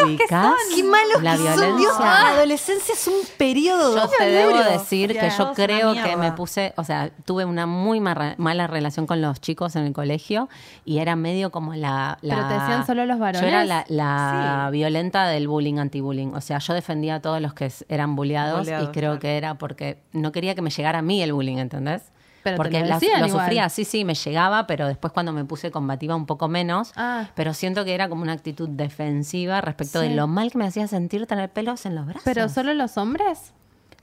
[0.04, 1.78] ¿Ubicás Qué malos la que son, violencia?
[1.78, 2.00] Dios.
[2.00, 3.96] La adolescencia es un periodo.
[3.96, 8.00] Yo te debo decir que yo creo que me puse, o sea, tuve una muy
[8.00, 10.50] marra- mala relación con los chicos en el colegio
[10.86, 12.18] y era medio como la...
[12.22, 13.42] la- ¿Pero te decían solo los varones?
[13.42, 16.34] Yo era la, la violenta del bullying, anti-bullying.
[16.34, 19.20] O sea, yo defendía a todos los que eran bulleados, Bulleados, y creo claro.
[19.20, 22.02] que era porque no quería que me llegara a mí el bullying, ¿entendés?
[22.46, 26.26] Pero porque lo sufría, sí, sí, me llegaba, pero después cuando me puse combativa un
[26.28, 27.28] poco menos, Ah.
[27.36, 30.10] pero siento que era como una actitud defensiva respecto Sí.
[30.10, 32.22] de lo mal que me hacía sentir tener pelos en los brazos.
[32.24, 33.52] ¿Pero solo los hombres?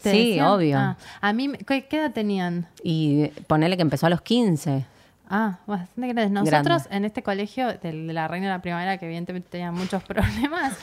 [0.02, 0.46] ¿Te Sí, decían?
[0.48, 0.78] obvio.
[0.78, 2.66] Ah, a mí, ¿qué, qué edad tenían?
[2.82, 4.84] Y ponele que empezó a los 15.
[5.30, 6.30] Ah, bastante grandes.
[6.32, 6.96] Nosotros Grande.
[6.96, 10.02] en este colegio de la Reina de la Primavera, que evidentemente tenía muchos
[10.42, 10.74] problemas,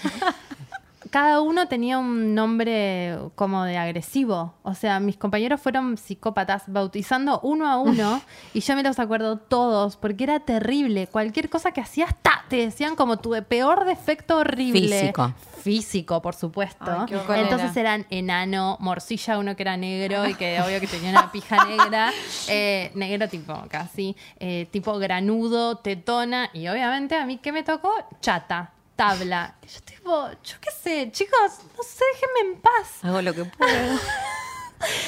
[1.10, 4.54] cada uno tenía un nombre como de agresivo.
[4.64, 8.22] O sea, mis compañeros fueron psicópatas bautizando uno a uno
[8.54, 11.08] y yo me los acuerdo todos porque era terrible.
[11.08, 12.40] Cualquier cosa que hacías, ¡ta!
[12.50, 15.00] te decían como tu peor defecto horrible.
[15.00, 15.34] Físico.
[15.62, 16.86] Físico, por supuesto.
[16.88, 17.38] Ay, qué horror.
[17.38, 21.66] Entonces eran enano, morcilla, uno que era negro y que obvio que tenía una pija
[21.66, 22.12] negra,
[22.50, 27.92] eh, negro tipo casi, eh, tipo granudo, tetona y obviamente a mí que me tocó
[28.20, 29.56] chata, tabla.
[29.64, 33.04] Y yo tipo, yo qué sé, chicos, no sé, déjenme en paz.
[33.04, 34.00] Hago lo que puedo.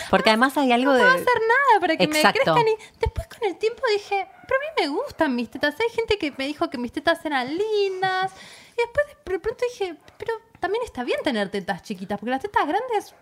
[0.10, 1.04] Porque además hay algo No de...
[1.04, 2.40] puedo hacer nada para que Exacto.
[2.56, 2.68] me crezcan.
[2.68, 5.76] Y después con el tiempo dije, pero a mí me gustan mis tetas.
[5.80, 8.32] Hay gente que me dijo que mis tetas eran lindas.
[8.78, 12.68] Y después de pronto dije, pero también está bien tener tetas chiquitas, porque las tetas
[12.68, 13.14] grandes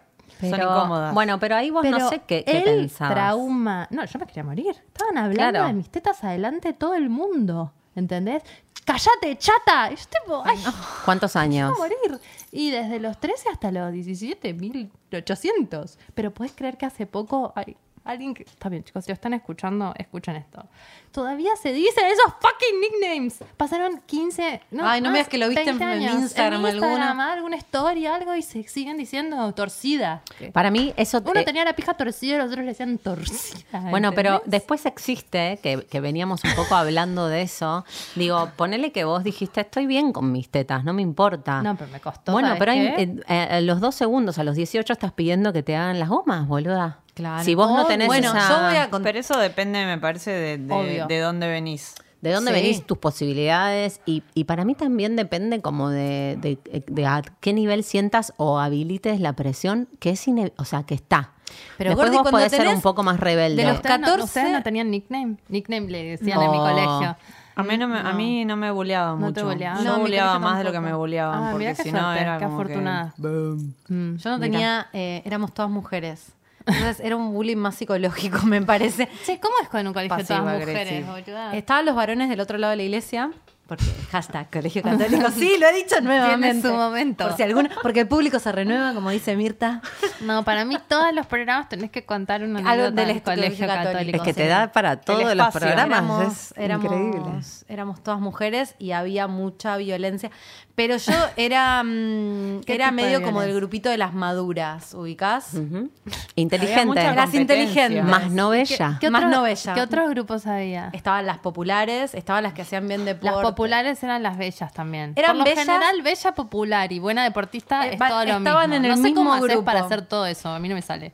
[0.42, 1.14] Pero, Son incómodas.
[1.14, 3.14] Bueno, pero ahí vos Pero no sé qué, qué el pensabas.
[3.14, 3.88] trauma.
[3.92, 4.76] No, yo me quería morir.
[4.88, 5.68] Estaban hablando Claro.
[5.68, 7.74] de mis tetas adelante todo el mundo.
[8.00, 8.44] ¿Entendés?
[8.86, 9.92] ¡Cállate, chata!
[9.92, 10.58] Y yo tipo, ¡ay!
[11.06, 11.78] ¿Cuántos años?
[11.78, 12.22] voy a morir.
[12.52, 16.00] Y desde los 13 hasta los 17, 1800.
[16.16, 17.54] Pero podés creer que hace poco.
[17.56, 17.76] Ay,
[18.12, 18.44] alguien que.
[18.44, 20.66] Está bien, chicos, si lo están escuchando, escuchen esto.
[21.12, 23.40] Todavía se dicen esos fucking nicknames.
[23.58, 24.62] Pasaron 15.
[24.72, 26.14] No, Ay, no me que lo viste 20 en años.
[26.22, 27.34] Instagram en Instagram, alguna.
[27.34, 30.22] alguna historia, algo, y se siguen diciendo torcida.
[30.54, 31.22] Para mí, eso.
[31.26, 33.82] Uno eh, tenía la pija torcida y los otros le decían torcida.
[33.90, 37.86] Bueno, pero después existe, que, que veníamos un poco hablando de eso.
[38.16, 41.62] Digo, ponele que vos dijiste, estoy bien con mis tetas, no me importa.
[41.62, 44.44] No, pero me costó, Bueno, ¿sabes pero hay, eh, eh, a los dos segundos, a
[44.44, 47.00] los 18 estás pidiendo que te hagan las gomas, boluda.
[47.20, 47.44] Claro.
[47.44, 49.98] Si vos no Oh, tenés bueno, esa- yo voy a con- Pero eso depende, me
[49.98, 51.96] parece, de, de, de dónde venís.
[52.22, 52.62] de dónde Sí.
[52.62, 57.54] venís tus posibilidades y, y para mí también depende como de, de- de a qué
[57.54, 61.32] nivel sientas o habilites la presión que es ine- o sea que está
[61.78, 64.06] Pero, después Gordi, vos cuando podés ser un poco más rebelde de los ¿Ustedes no-
[64.06, 65.36] 14 ¿Ustedes no tenían nickname?
[65.50, 66.64] Nickname le decían en mi No.
[66.64, 67.18] colegio.
[67.56, 69.54] A mí no me, a mí no me buleaba No te mucho.
[69.54, 69.84] buleaban.
[69.84, 72.46] Yo No, buleaba más de lo que me buleaban, Ah, porque si no era qué
[72.46, 73.14] como que- afortunada.
[73.18, 73.74] Boom.
[73.90, 74.16] Mm.
[74.16, 74.40] Yo no Mira.
[74.52, 76.32] tenía, eh, éramos todas mujeres.
[76.74, 79.08] Entonces era un bullying más psicológico, me parece.
[79.26, 81.56] Che, ¿cómo es con un colegio de todas mujeres, boluda?
[81.56, 83.32] Estaban los varones del otro lado de la iglesia.
[83.68, 85.30] Porque hashtag colegio católico.
[85.30, 86.68] Sí, lo he dicho nuevamente.
[86.68, 87.28] su momento.
[87.28, 89.84] Por si alguno, porque el público se renueva, como dice Mirta.
[90.22, 93.92] No, para mí todos los programas tenés que contar una Algo del del colegio católico.
[93.94, 94.18] católico.
[94.18, 97.22] es que te da para todos los programas éramos, es éramos, increíble
[97.68, 100.32] éramos todas mujeres y había mucha violencia.
[100.80, 105.54] Pero yo era, mm, ¿Qué era de medio como del grupito de las maduras, ¿ubicás?
[105.56, 105.76] Ujú.
[105.76, 105.90] Había
[106.38, 107.42] inteligente mucha Eras competencia.
[107.42, 108.02] inteligente.
[108.04, 109.74] más no ¿Qué, bella qué Más otro- novella.
[109.74, 110.90] ¿Qué otros grupos había?
[110.94, 113.26] Estaban las populares, estaban las que hacían bien deporte.
[113.36, 115.12] Las populares eran las bellas también.
[115.18, 115.66] Eran Por lo bellas.
[115.66, 118.76] general, bella, popular y buena deportista Eh, es va- todo lo estaban mismo.
[118.78, 119.66] en el no sé mismo cómo haces grupo.
[119.66, 120.48] para hacer todo eso.
[120.48, 121.12] A mí no me sale.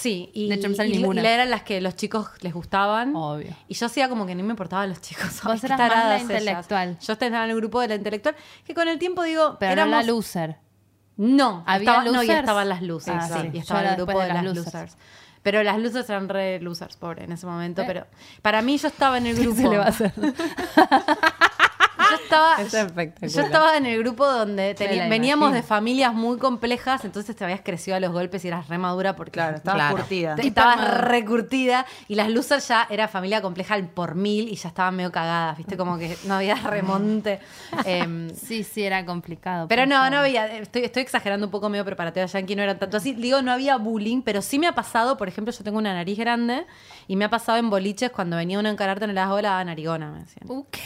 [0.00, 1.22] Sí, y, De hecho, no sale y- y ninguna.
[1.28, 3.16] eran las que los chicos les gustaban.
[3.16, 3.52] Obvio.
[3.66, 5.24] Y yo hacía como que ni me importaban los chicos.
[5.44, 6.22] Vos qué eras más la ellas.
[6.22, 6.98] intelectual.
[7.00, 9.90] Yo estaba en el grupo de la intelectual, que con el tiempo digo, Pero éramos...
[9.90, 10.56] no la loser.
[11.16, 13.24] No, ¿Había estaba, no, y estaban las losers.
[13.32, 14.66] Ah, sí, y estaba el grupo de, las losers.
[14.66, 14.96] losers.
[15.42, 17.82] Pero las losers eran re losers, pobre, en ese momento.
[17.82, 17.84] Eh.
[17.88, 18.06] Pero
[18.42, 19.56] para mí yo estaba en el grupo.
[19.56, 20.12] se le va a hacer?
[22.30, 26.38] Yo estaba, Es yo estaba en el grupo donde teni- la veníamos de familias muy
[26.38, 29.78] complejas, entonces te habías crecido a los golpes y eras re madura porque Claro, estabas
[29.80, 29.96] Claro.
[29.96, 30.34] curtida.
[30.34, 34.68] te- estabas recurtida y las losers ya era familia compleja al por mil y ya
[34.68, 37.40] estaban medio cagadas, viste, como que no había remonte.
[37.84, 39.68] Em, Sí, sí, era complicado.
[39.68, 40.10] pero no, favor.
[40.12, 43.12] no había, estoy, estoy exagerando un poco medio preparatoria yankee, no era tanto así.
[43.14, 46.18] Digo, no había bullying, pero sí me ha pasado, por ejemplo, yo tengo una nariz
[46.18, 46.66] grande
[47.06, 50.10] y me ha pasado en boliches cuando venía uno a encararte en las hola narigona,
[50.10, 50.44] me decían.
[50.48, 50.80] Uh, ¿Qué?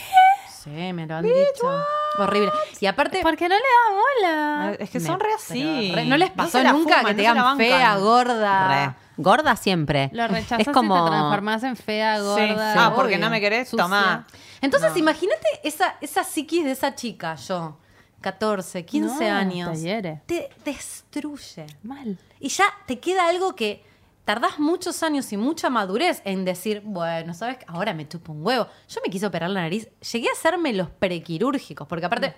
[0.62, 1.84] Sí, me lo han dicho.
[2.18, 2.50] Horrible.
[2.80, 4.76] Y aparte, ¿Por qué no le das bola?
[4.78, 5.92] Es que Me- son re así.
[5.94, 8.86] re- no les pasó nunca fuman, que te no digan fea, gorda.
[8.88, 8.94] Re.
[9.16, 12.72] gorda siempre Lo rechazás es como y te transformás en fea, gorda.
[12.74, 12.78] sí.
[12.78, 13.24] Ah, porque obvio.
[13.24, 13.84] no me querés, Sucia.
[13.84, 14.26] tomá.
[14.60, 17.78] Entonces, imagínate esa, esa psiquis de esa chica, yo,
[18.20, 19.72] 14, 15 No, años.
[19.72, 20.22] te hiere.
[20.26, 21.66] Te destruye.
[21.82, 22.18] Mal.
[22.38, 23.82] Y ya te queda algo que
[24.24, 27.58] tardás muchos años y mucha madurez en decir, bueno, ¿sabes?
[27.66, 28.68] Ahora me chupo un huevo.
[28.88, 29.88] Yo me quise operar la nariz.
[30.12, 32.34] Llegué a hacerme los prequirúrgicos, porque aparte,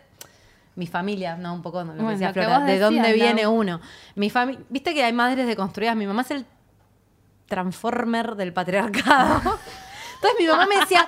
[0.77, 3.47] mi familia, no, un poco lo que Bueno, decía que Flora, ¿de decías, dónde viene
[3.47, 3.81] uno?
[4.15, 5.97] Mi familia, viste que hay madres deconstruidas.
[5.97, 6.47] Mi mamá es el
[7.47, 9.59] transformer del patriarcado.
[10.25, 11.07] Entonces mi mamá me decía,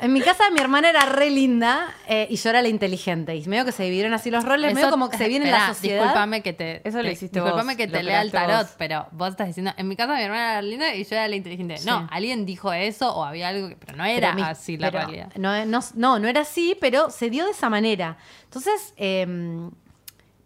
[0.00, 3.34] en mi casa mi hermana era re linda eh, y yo era la inteligente.
[3.36, 6.02] Y medio que se dividieron así los roles, medio como que se viene la sociedad.
[6.02, 6.86] Discúlpame que te.
[6.88, 8.74] Eso lo hiciste discúlpame vos, que lo te lea el tarot, vos.
[8.78, 9.72] pero vos estás diciendo.
[9.76, 11.76] En mi casa mi hermana era linda y yo era la inteligente.
[11.84, 13.76] No, alguien dijo eso o había algo que.
[13.76, 15.32] Pero no era Pero mi- así la realidad.
[15.36, 18.16] No, no, no, no era así, pero se dio de esa manera.
[18.44, 19.26] Entonces, eh,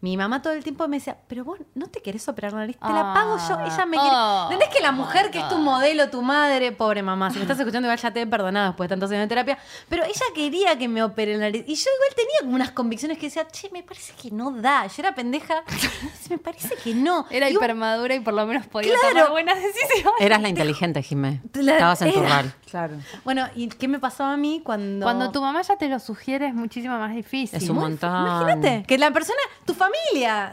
[0.03, 2.79] mi mamá todo el tiempo me decía, pero vos no te querés operar la nariz,
[2.79, 3.61] te la pago yo.
[3.67, 4.55] Ella me Oh, quiere.
[4.55, 7.43] ¿Entendés que la my mujer que es tu modelo, tu madre, pobre mamá, si me
[7.43, 9.59] estás escuchando igual ya te he perdonado después de tantos años de terapia,
[9.91, 11.65] pero ella quería que me opere la nariz.
[11.67, 14.87] Y yo igual tenía como unas convicciones que decía, che, me parece que no da.
[14.87, 15.63] Yo era pendeja,
[16.31, 17.27] me parece que no.
[17.31, 19.15] Era Y hipermadura y por lo menos podía Claro.
[19.17, 20.13] tomar buenas decisiones.
[20.21, 22.95] eras la inteligente Jimé La- estabas en tu rol Claro.
[23.25, 25.05] Bueno, ¿y qué me pasaba a mí cuando...
[25.05, 27.61] Cuando tu mamá ya te lo sugiere es muchísimo más difícil.
[27.61, 29.90] es un montón Imagínate, que la persona, tu familia,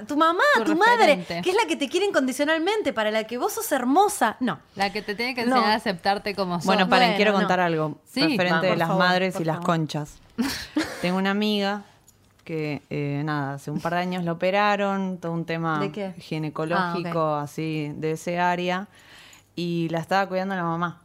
[0.08, 3.38] tu mamá, tu, Tu madre, que es la que te quiere incondicionalmente, para la que
[3.38, 4.38] vos sos hermosa.
[4.40, 4.60] No.
[4.76, 5.56] La que te tiene que No.
[5.56, 6.66] enseñar a aceptarte como sos.
[6.66, 7.38] Bueno, paren, Bueno, quiero no.
[7.40, 10.18] contar algo Sí, referente de las favor, madres y las conchas.
[11.02, 11.84] Tengo una amiga
[12.44, 16.14] que, eh, nada, hace un par de años la operaron, todo un tema ¿De qué?
[16.18, 18.88] ginecológico, Ah, así, de ese área,
[19.56, 21.02] y la estaba cuidando la mamá.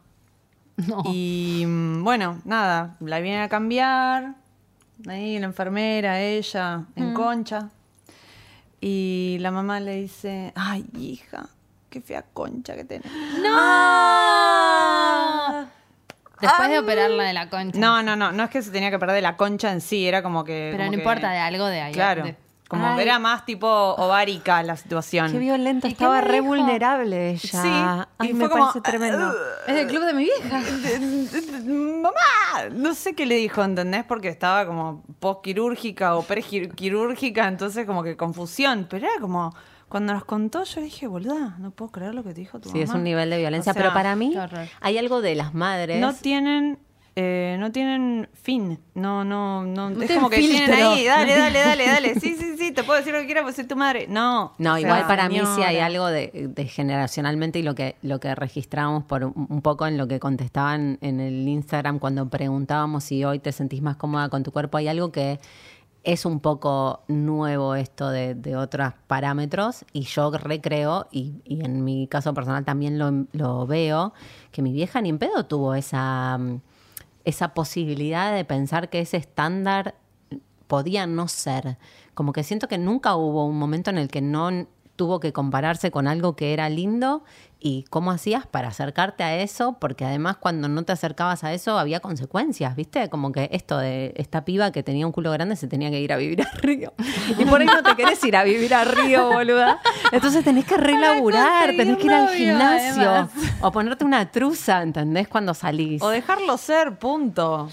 [0.77, 1.01] No.
[1.05, 4.35] Y mm, bueno, nada, la vienen a cambiar,
[5.07, 7.13] ahí la enfermera, ella, en Mm.
[7.13, 7.69] concha.
[8.85, 11.47] Y la mamá le dice, ay, hija,
[11.89, 13.09] qué fea concha que tenés.
[14.73, 15.69] ¡No!
[16.41, 17.79] Después de operarla de la concha.
[17.79, 20.21] No, no, no, no es que se tenía que perder la concha en sí, era
[20.21, 20.71] como que...
[20.73, 21.93] Pero como no que- importa de algo de ahí.
[21.93, 22.35] Claro, de-
[22.73, 23.01] Como Ay.
[23.03, 25.31] era más tipo ovárica la situación.
[25.31, 26.45] Qué violento, ¿Y qué estaba le re dijo?
[26.47, 27.39] vulnerable ella.
[27.39, 29.31] Sí, Ay, y me fue como, parece tremendo.
[29.67, 30.61] Es el club de mi vieja.
[31.65, 34.03] Mamá, no sé qué le dijo, ¿entendés?
[34.05, 38.87] Porque estaba como postquirúrgica o prequirúrgica, entonces como que confusión.
[38.89, 39.53] Pero era como,
[39.89, 42.81] cuando nos contó, yo dije, boluda, no puedo creer lo que te dijo tu Sí,
[42.81, 42.97] es mamá".
[42.99, 43.71] un nivel de violencia.
[43.71, 45.99] O sea, pero para mí qué hay algo de las madres.
[46.01, 46.79] no tienen
[47.15, 50.89] eh, no tienen fin no no no, es tienen como que tienen filtro.
[50.89, 53.55] ahí dale dale dale dale sí sí sí te puedo decir lo que quieras pues
[53.55, 57.59] soy tu madre no No, sea, igual para mí sí hay algo de, de generacionalmente
[57.59, 61.19] y lo que, lo que registramos por un, un poco en lo que contestaban en
[61.19, 65.11] el Instagram cuando preguntábamos si hoy te sentís más cómoda con tu cuerpo, hay algo
[65.11, 65.39] que
[66.03, 71.83] es un poco nuevo esto de, de otros parámetros y yo recreo, y, y en
[71.83, 74.13] mi caso personal también lo, lo veo,
[74.51, 76.59] que mi vieja ni en pedo tuvo esa, mm,
[77.25, 79.95] esa posibilidad de pensar que ese estándar
[80.67, 81.77] podía no ser.
[82.13, 85.91] Como que siento que nunca hubo un momento en el que no tuvo que compararse
[85.91, 87.23] con algo que era lindo
[87.65, 91.79] y cómo hacías para acercarte a eso, porque además cuando no te acercabas a eso
[91.79, 93.09] había consecuencias, ¿viste?
[93.09, 96.11] Como que esto de esta piba que tenía un culo grande se tenía que ir
[96.11, 96.93] a vivir a Río.
[97.39, 99.79] Y por ahí no te querés ir a vivir a Río, boluda.
[100.11, 103.31] Entonces tenés que relaburar, tenés que ir al gimnasio además.
[103.61, 105.29] o ponerte una truza, ¿entendés?
[105.29, 106.01] Cuando salís.
[106.01, 107.69] o dejarlo ser punto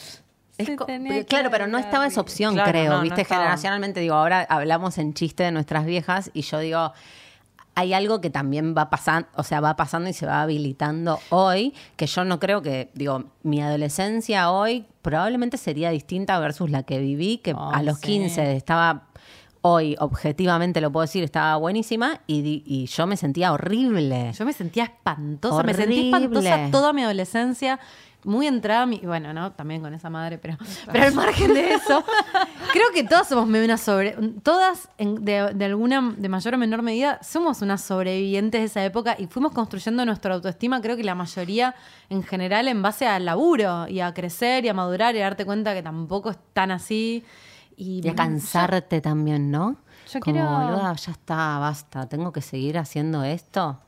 [0.60, 2.92] Es tenía claro, pero no estaba esa opción, Claro, creo.
[2.96, 6.92] no, Viste, generacionalmente, digo, ahora hablamos en chiste de nuestras viejas y yo digo,
[7.74, 11.72] hay algo que también va pasando, o sea, va pasando y se va habilitando hoy,
[11.96, 16.98] que yo no creo que, digo, mi adolescencia hoy probablemente sería distinta versus la que
[16.98, 18.06] viví, que Oh, a los sí.
[18.06, 19.06] 15 estaba...
[19.62, 24.32] Hoy, objetivamente lo puedo decir, estaba buenísima y, di- y yo me sentía horrible.
[24.32, 26.38] Yo me sentía espantosa, me sentí Horrible.
[26.48, 27.78] espantosa toda mi adolescencia,
[28.24, 30.56] muy entrada, mi, bueno, no, también con esa madre, pero,
[30.92, 32.04] pero al margen de eso,
[32.72, 36.82] creo que todas somos una sobre, todas en- de, de alguna, de mayor o menor
[36.82, 41.14] medida, somos unas sobrevivientes de esa época y fuimos construyendo nuestra autoestima, creo que la
[41.14, 41.74] mayoría
[42.08, 45.44] en general en base al laburo y a crecer y a madurar y a darte
[45.44, 47.24] cuenta que tampoco es tan así.
[47.76, 49.76] Y, Y a cansarte también, ¿no?
[50.12, 53.78] yo Como, quiero- boluda, ya está, basta, tengo que seguir haciendo esto.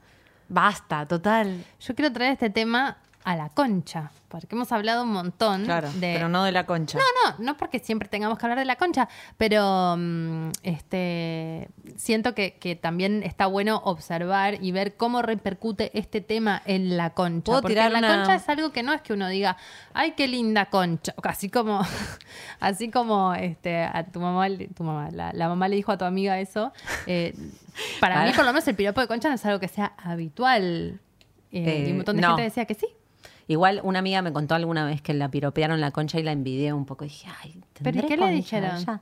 [0.49, 1.64] Basta, total.
[1.81, 6.15] Yo quiero traer este tema a la concha, porque hemos hablado un montón claro de...
[6.15, 7.05] pero no de la concha No,
[7.39, 12.55] no, no porque siempre tengamos que hablar de la concha, pero mm, este siento que,
[12.59, 17.45] que también está bueno observar y ver cómo repercute este tema en la concha.
[17.45, 19.57] ¿Puedo porque tirar la una- concha es algo que no es que uno diga,
[19.95, 21.15] ay, qué linda concha.
[21.23, 21.81] Así como,
[22.61, 26.05] así como este, a tu mamá, tu mamá, la, la mamá le dijo a tu
[26.05, 26.73] amiga eso.
[27.07, 27.35] eh,
[28.01, 31.01] para mí, por lo menos, el piropo de concha no es algo que sea habitual.
[31.53, 32.29] Eh, Eh, y un montón de no.
[32.29, 32.87] gente decía que sí.
[33.53, 36.73] Igual una amiga me contó alguna vez que la piropearon la concha y la envidié
[36.73, 37.05] un poco.
[37.05, 38.77] Y dije, ay, ¿tendré ¿Pero y qué le dijeron?
[38.77, 39.01] ella?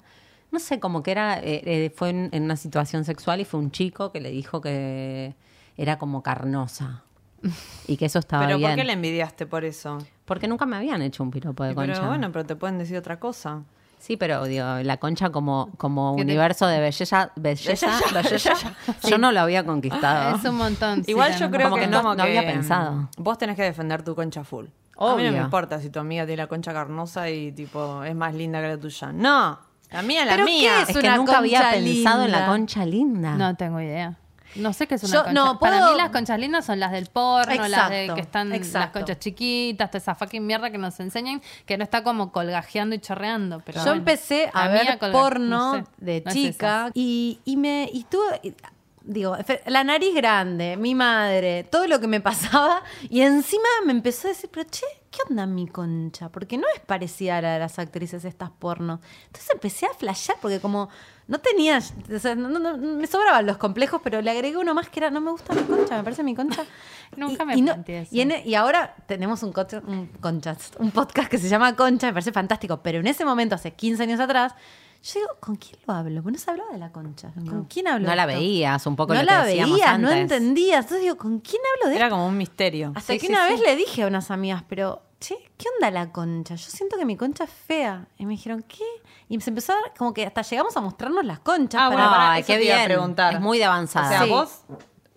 [0.51, 3.61] No sé, como que era, eh, eh, fue en, en una situación sexual y fue
[3.61, 5.35] un chico que le dijo que
[5.77, 7.05] era como carnosa.
[7.87, 8.71] Y que eso estaba pero bien.
[8.71, 9.99] ¿por qué le envidiaste por eso?
[10.25, 11.95] Porque nunca me habían hecho un piropo de concha.
[11.95, 13.63] pero bueno pero te pueden decir otra cosa
[14.01, 18.55] Sí, pero digo, la concha como, como universo de belleza, belleza, belleza,
[19.09, 20.37] yo no lo había conquistado.
[20.37, 21.05] Es un montón.
[21.05, 23.11] sí, Igual yo creo Como que, no- como no había que, pensado.
[23.19, 24.65] Vos tenés que defender tu concha full.
[24.67, 25.33] A mí no Obvio.
[25.33, 28.69] me importa si tu amiga tiene la concha carnosa y tipo es más linda que
[28.69, 29.13] la tuya.
[29.13, 29.59] No,
[29.91, 30.83] la mía es la ¿Pero qué mía.
[30.83, 33.35] es Es que una nunca había pensado en la concha linda.
[33.37, 34.17] No tengo idea.
[34.57, 35.33] No sé qué es una Yo- concha.
[35.33, 38.21] no, Para puedo- mí las conchas lindas son las del porno, las de Exacto, que
[38.21, 38.99] están las exacto.
[39.01, 42.99] conchas chiquitas, toda esa fucking mierda que nos enseñan, que no está como colgajeando y
[42.99, 43.61] chorreando.
[43.65, 47.57] Pero Yo bueno, empecé a ver colga- porno no sé, de no chica y, y
[47.57, 48.55] me y tuve
[49.03, 49.35] digo
[49.67, 54.31] la nariz grande mi madre todo lo que me pasaba y encima me empezó a
[54.33, 57.79] decir pero che qué onda mi concha porque no es parecida a la de las
[57.79, 60.91] actrices estas porno entonces empecé a flashear porque como
[61.31, 64.75] no tenía o sea, no- no- no- me sobraban los complejos pero le agregué uno
[64.75, 66.63] más que era no me gusta mi concha me parece mi concha
[67.17, 68.09] Nunca Y- me y no- eso.
[68.15, 72.07] y en- y ahora tenemos un, concha- un conchas, un podcast que se llama Concha,
[72.07, 74.55] me parece fantástico, pero en ese momento, hace 15 años atrás,
[75.03, 76.23] yo digo, ¿con quién lo hablo?
[76.23, 77.33] Porque no se hablaba de la concha.
[77.35, 78.07] ¿Con quién hablo?
[78.07, 80.85] No la veías, un poco No lo que la decíamos veía, no entendías.
[80.85, 82.15] Entonces digo, ¿con quién hablo de Era esto?
[82.17, 82.93] como un misterio.
[82.95, 83.55] Hasta Sí, que sí, una sí.
[83.55, 86.55] vez le dije a unas amigas, pero, che, ¿qué onda la concha?
[86.57, 88.07] Yo siento que mi concha es fea.
[88.19, 88.85] Y me dijeron, ¿qué?
[89.29, 91.81] Y se empezó a dar, como que hasta llegamos a mostrarnos las conchas.
[91.85, 92.89] Ah, para- bueno, Ay, eso qué te iba a bien.
[92.89, 93.35] preguntar.
[93.35, 94.07] Es muy de avanzada.
[94.07, 94.31] O sea, Sí.
[94.31, 94.61] vos.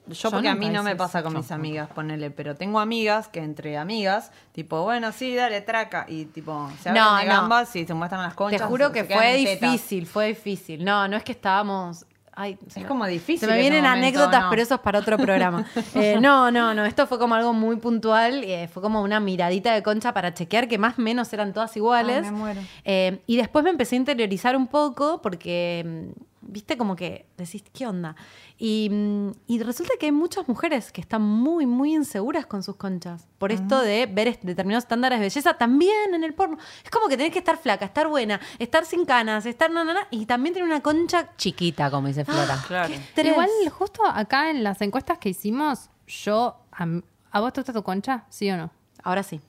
[0.05, 2.81] Yo, porque a nunca mí no hice me pasa con mis amigas, ponele, pero tengo
[2.81, 7.23] amigas que entre amigas, tipo, bueno, sí, dale, traca, y tipo, se abren No, de
[7.25, 7.31] no.
[7.31, 8.63] gambas y se muestran las Te conchas.
[8.63, 9.71] juro se que quedan fue en tetas.
[9.71, 10.83] difícil, fue difícil.
[10.83, 12.05] No, no es que estábamos...
[12.35, 14.49] Ay, Es me- como difícil Se me vienen momento, anécdotas, ¿no?
[14.49, 15.65] pero eso es para otro programa.
[15.95, 16.85] Eh, no, no, no.
[16.85, 18.43] Esto fue como algo muy puntual.
[18.43, 21.75] eh, fue como una miradita de concha para chequear que más o menos eran todas
[21.77, 22.23] iguales.
[22.25, 22.61] Ay, me muero.
[22.85, 25.83] Eh, y después me empecé a interiorizar un poco porque,
[26.15, 28.15] mm, viste, como que decís, ¿qué onda?
[28.57, 32.75] Y, mm, y resulta que hay muchas mujeres que están muy, muy inseguras con sus
[32.75, 33.27] conchas.
[33.37, 36.57] Por esto de ver determinados estándares de belleza también en el porno.
[36.83, 39.93] Es como que tenés que estar flaca, estar buena, estar sin canas, estar na, na,
[39.93, 42.63] na, y también tener una concha Chiquita, como dice Flora.
[42.67, 42.93] Claro.
[43.15, 43.31] tres.
[43.33, 46.59] Igual, justo acá en las encuestas que hicimos, yo.
[46.71, 46.87] ¿A,
[47.31, 48.25] ¿a vos te gusta tu concha?
[48.29, 48.71] ¿Sí o no?
[49.03, 49.41] Ahora sí.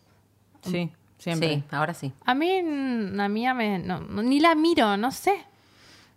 [0.62, 1.56] Sí, siempre.
[1.56, 2.12] Sí, ahora sí.
[2.24, 3.78] A mí, mm, la mía me.
[3.78, 5.44] no, ni la miro, no sé.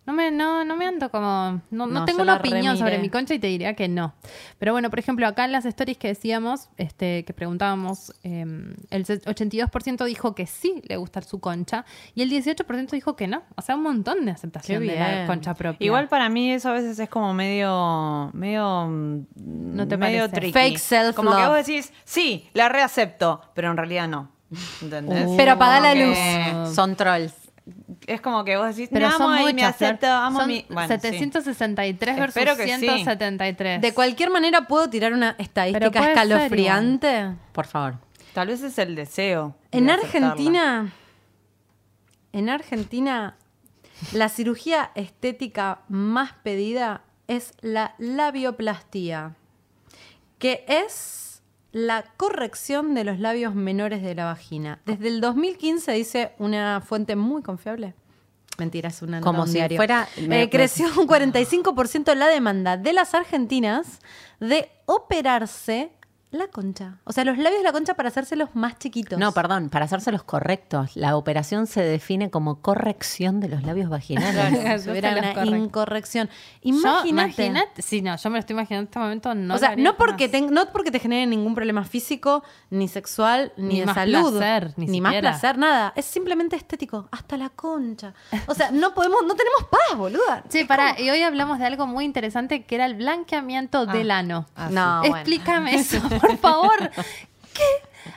[0.07, 1.61] No me, no, no me ando como.
[1.69, 4.13] No, no No, tengo una opinión sobre mi concha y te diría que no.
[4.57, 8.45] Pero bueno, por ejemplo, acá en las stories que decíamos, este, que preguntábamos, eh,
[8.89, 11.83] el 82% dijo que sí le gusta su concha
[12.15, 13.43] y el 18% dijo que no.
[13.57, 15.85] O sea, un montón de aceptación de la concha propia.
[15.85, 20.53] Igual para mí eso a veces es como medio, medio, ¿No te medio tricky.
[20.53, 21.15] Fake self-love.
[21.15, 24.31] Como que vos decís, sí, la reacepto, pero en realidad no.
[24.81, 25.27] ¿Entendés?
[25.35, 26.73] Pero apaga la luz.
[26.73, 27.46] Son trolls.
[28.07, 29.75] Es como que vos decís, Pero me amo son y me muchas.
[29.75, 29.89] Flor.
[29.89, 30.65] acepto, amo son mi...
[30.69, 30.93] Bueno, sí.
[30.93, 32.79] 763 versus Espero que sí.
[32.79, 33.81] 173.
[33.81, 37.35] De cualquier manera, ¿puedo tirar una estadística puede ser escalofriante?
[37.51, 37.95] Por favor.
[38.33, 39.55] Tal vez es el deseo.
[39.71, 40.27] de En aceptarla.
[40.27, 40.93] Argentina,
[42.31, 43.35] en Argentina,
[44.13, 49.35] la cirugía estética más pedida es la labioplastía,
[50.39, 51.36] que es
[51.71, 54.79] la corrección de los labios menores de la vagina.
[54.85, 57.93] Desde el 2015 dice una fuente muy confiable.
[58.57, 59.77] Mentira, es una Como un si diario.
[59.77, 63.99] fuera- Eh, me- creció un 45% la demanda de las argentinas
[64.39, 65.91] de operarse
[66.31, 66.97] la concha.
[67.05, 69.17] O sea, los labios de la concha para hacérselos más chiquitos.
[69.17, 70.95] No, perdón, para hacérselos correctos.
[70.95, 74.35] La operación se define como corrección de los labios vaginales.
[74.59, 75.55] Claro, los una correcto.
[75.55, 76.29] incorrección.
[77.05, 77.81] Imagínate.
[77.81, 79.35] Sí, no, yo me lo estoy imaginando en este momento.
[79.35, 83.53] No o sea, no porque, te, no porque te genere ningún problema físico, ni sexual,
[83.57, 84.37] ni, Ni de más salud.
[84.37, 85.31] placer, ni más siquiera.
[85.31, 85.93] placer, nada.
[85.95, 87.07] Es simplemente estético.
[87.11, 88.13] Hasta la concha.
[88.47, 90.43] O sea, no podemos, no tenemos paz, boluda.
[90.49, 94.45] Che, pará, y hoy hablamos de algo muy interesante que era el blanqueamiento del ano.
[94.55, 95.15] Ah, no, bueno.
[95.17, 96.77] Explícame eso, por favor.
[97.53, 97.63] ¿Qué?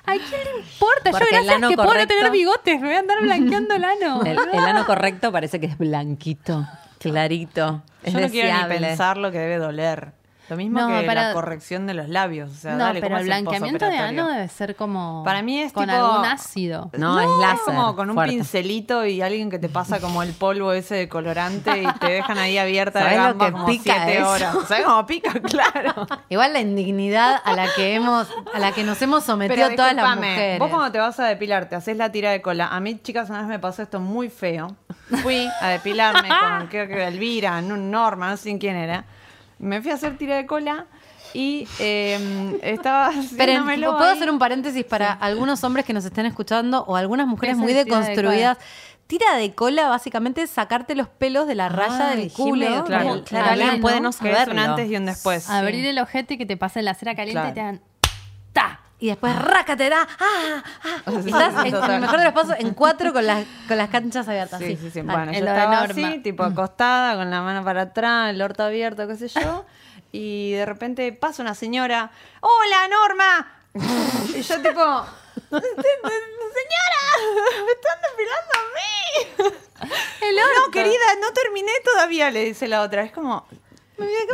[0.07, 1.11] ¿A quién le importa?
[1.11, 4.23] Porque Yo gracias que puedo correcto- tener bigotes, me voy a andar blanqueando el ano.
[4.25, 6.67] El, el ano correcto parece que es blanquito,
[6.99, 7.83] clarito.
[8.03, 8.87] Es Yo no quiero ni deseable.
[8.87, 10.13] pensar lo que debe doler.
[10.51, 12.51] Lo mismo No, que para- la corrección de los labios.
[12.51, 15.23] O sea, no, dale, pero ¿cómo el blanqueamiento de ano debe ser como.
[15.25, 16.91] Para mí es con tipo- algún ácido.
[16.99, 17.61] No, es láser.
[17.67, 18.35] como con un fuerte.
[18.35, 22.37] pincelito y alguien que te pasa como el polvo ese de colorante y te dejan
[22.39, 24.29] ahí abierta de ¿Sabés lo gamba que como pica siete eso?
[24.29, 24.57] horas.
[24.69, 25.33] ¿Sabes cómo pica?
[25.51, 26.07] Claro.
[26.29, 29.95] Igual la indignidad a la que hemos, a la que nos hemos sometido Pero todas
[29.95, 30.59] las mujeres.
[30.59, 32.69] Vos cuando te vas a depilar, te haces la tira de cola.
[32.69, 34.75] A mí, chicas, una vez me pasó esto muy feo.
[35.23, 39.05] Fui a depilarme con, creo que Elvira, no- Norma, no sé quién era.
[39.61, 40.87] Me fui a hacer tira de cola
[41.35, 44.17] y eh, estaba Pero ¿puedo ahí.
[44.17, 47.63] hacer un paréntesis para algunos hombres que nos estén escuchando o algunas mujeres ¿Qué es
[47.63, 48.59] muy el tira de deconstruidas?
[49.07, 52.85] Tira de cola, básicamente, es sacarte los pelos de la raya Ay, del culo.
[52.85, 54.61] Claro, del- claro, del alguien puede no Que es un saberlo.
[54.63, 55.51] antes y un después.
[55.51, 57.81] Abrir el ojete y que te pasen la cera caliente y te dan.
[59.01, 60.07] Y después, rácate, da.
[60.19, 60.63] ¡Ah!
[60.85, 61.11] ¡Ah!
[61.25, 63.89] Y estás, en, en el mejor de los pasos, en cuatro con las, con las
[63.89, 64.61] canchas abiertas.
[64.61, 65.01] Sí, sí, sí.
[65.01, 65.13] Dale.
[65.13, 69.17] Bueno, yo estaba así, tipo acostada, con la mano para atrás, el orto abierto, qué
[69.17, 69.65] sé yo.
[70.13, 72.11] Y de repente pasa una señora.
[72.41, 73.53] ¡Hola, Norma!
[74.35, 75.07] Y yo tipo...
[75.51, 77.03] ¡Señora!
[77.65, 79.55] ¡Me están depilando a mí!
[80.37, 83.03] No, querida, no terminé todavía, le dice la otra.
[83.03, 83.47] Es como...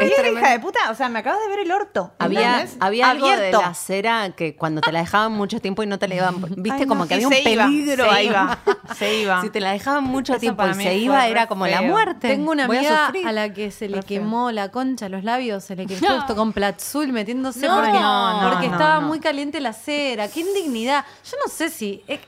[0.01, 2.13] "Mira, hija de puta, o sea, me acabas de ver el orto.
[2.19, 5.99] Había, había algo de la cera que cuando te la dejaban mucho tiempo y no
[5.99, 8.27] te la iban, viste Ay, como no, que había un se iba, peligro se ahí.
[8.29, 8.59] iba,
[8.97, 9.41] se iba.
[9.43, 12.29] Si te la dejaban mucho Eso tiempo y se iba, era como la muerte.
[12.29, 15.77] Tengo una Voy amiga a, la que se le quemó la concha, los labios, se
[15.77, 19.07] le quemó esto con platzul metiéndose No, porque, no, no, porque no, estaba no.
[19.09, 20.29] muy caliente la cera.
[20.29, 21.05] ¡Qué indignidad!
[21.31, 22.03] Yo no sé si.
[22.07, 22.21] Es,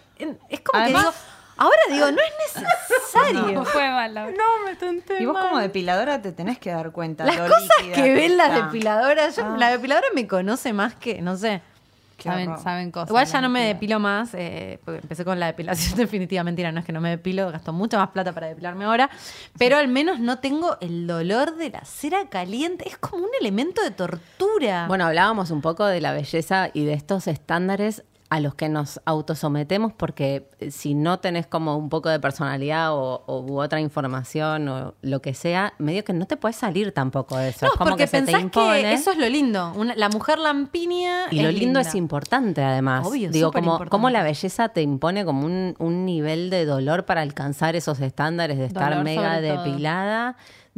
[0.48, 1.37] es como Además- que digo.
[1.58, 3.64] Ahora digo, no es necesario.
[3.64, 4.26] Fue mala.
[4.30, 5.48] No, me tenté Y vos mal.
[5.48, 7.24] como depiladora te tenés que dar cuenta.
[7.24, 8.66] Las lo cosas líquida que ven las está.
[8.66, 9.36] depiladoras.
[9.36, 9.56] yo- Ah.
[9.58, 11.60] La depiladora me conoce más que, no sé.
[12.20, 13.10] Saben, saben cosas.
[13.10, 16.42] Igual ya no me depilo más, eh, porque empecé con la depilación definitiva.
[16.42, 19.08] Mentira, no es que no me depilo, gasto mucha más plata para depilarme ahora.
[19.56, 22.88] Pero al menos no tengo el dolor de la cera caliente.
[22.88, 24.86] Es como un elemento de tortura.
[24.88, 29.00] Bueno, hablábamos un poco de la belleza y de estos estándares a los que nos
[29.06, 33.80] autosometemos porque eh, si no tenés como un poco de personalidad o, o u otra
[33.80, 37.64] información o lo que sea, medio que no te puedes salir tampoco de eso.
[37.64, 38.82] no, es como porque que se te impone.
[38.82, 39.72] que eso es lo lindo.
[39.76, 41.26] Una- la mujer lampiña.
[41.30, 41.80] Y lo lindo linda.
[41.80, 43.06] es importante, además.
[43.06, 47.22] Obvio, Digo, como, como la belleza te impone como un, un nivel de dolor para
[47.22, 49.64] alcanzar esos estándares de estar Dolor mega todo.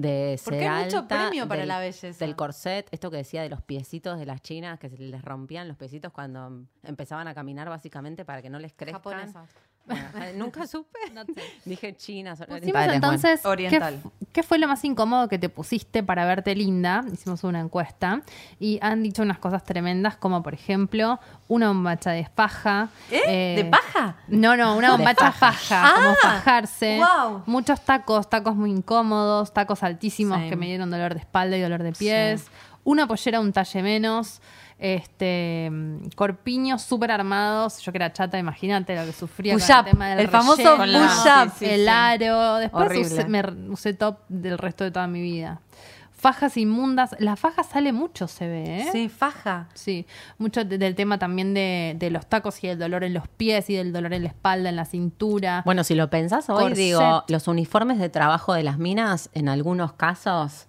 [0.00, 2.24] De ser Porque hay mucho alta, premio para del- la belleza.
[2.24, 5.68] Del corset, esto que decía de los piecitos de las chinas, que se les rompían
[5.68, 9.02] los piecitos cuando empezaban a caminar, básicamente, para que no les crezcan.
[9.02, 9.44] Japonesa.
[9.86, 10.04] Bueno,
[10.36, 10.98] nunca supe.
[11.12, 11.42] No sé.
[11.64, 12.34] Dije China.
[12.36, 14.00] Pusimos Vale, entonces, ¿qué, Oriental.
[14.32, 17.04] ¿qué fue lo más incómodo que te pusiste para verte linda?
[17.12, 18.22] Hicimos una encuesta
[18.58, 21.18] y han dicho unas cosas tremendas, como por ejemplo,
[21.48, 22.88] una bombacha de paja.
[23.10, 23.54] ¿Eh?
[23.56, 24.16] ¿De paja?
[24.28, 27.00] No, no, una bombacha faja, como Ah, fajarse.
[27.46, 31.82] Muchos tacos, tacos muy incómodos, tacos altísimos que me dieron dolor de espalda y dolor
[31.82, 32.46] de pies.
[32.84, 34.40] Una pollera un talle menos.
[34.80, 35.70] Este
[36.16, 37.80] corpiños súper armados.
[37.82, 40.28] Yo que era chata, imagínate lo que sufría Push con up, el tema del el
[40.28, 41.52] famoso relleno, push up.
[41.52, 41.88] sí, sí, el sí.
[41.88, 42.54] aro.
[42.56, 43.06] Después Horrible.
[43.14, 45.60] usé, me usé top del resto de toda mi vida.
[46.12, 47.16] Fajas inmundas.
[47.18, 48.88] La faja sale mucho, se ve, ¿eh?
[48.92, 49.68] Sí, faja.
[49.72, 50.06] Sí,
[50.36, 53.70] mucho de- del tema también de, de los tacos y el dolor en los pies
[53.70, 55.62] y del dolor en la espalda, en la cintura.
[55.64, 56.76] Bueno, si lo pensás hoy, Corset.
[56.76, 60.66] digo, los uniformes de trabajo de las minas, en algunos casos,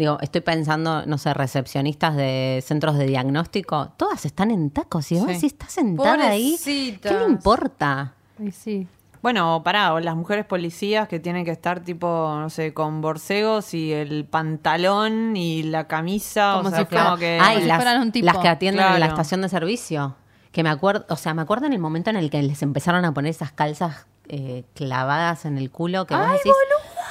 [0.00, 5.12] digo, estoy pensando, no sé, recepcionistas de centros de diagnóstico, todas están en tacos.
[5.12, 5.40] Y vos Sí.
[5.40, 7.12] si estás sentada ahí, ¿qué Pobrecitas.
[7.12, 8.14] le importa?
[8.38, 8.88] Y sí.
[9.22, 12.06] Bueno, pará, o las mujeres policías que tienen que estar tipo,
[12.40, 17.04] no sé, con borcegos y el pantalón y la camisa, Como o sea, si fuera-
[17.04, 17.38] como que...
[17.40, 18.24] Ay, las, fueran un tipo.
[18.26, 19.12] las que atienden en la Claro.
[19.12, 20.16] estación de servicio.
[20.52, 23.04] Que me acuerdo, o sea, me acuerdo en el momento en el que les empezaron
[23.04, 26.52] a poner esas calzas eh, clavadas en el culo que vos decís,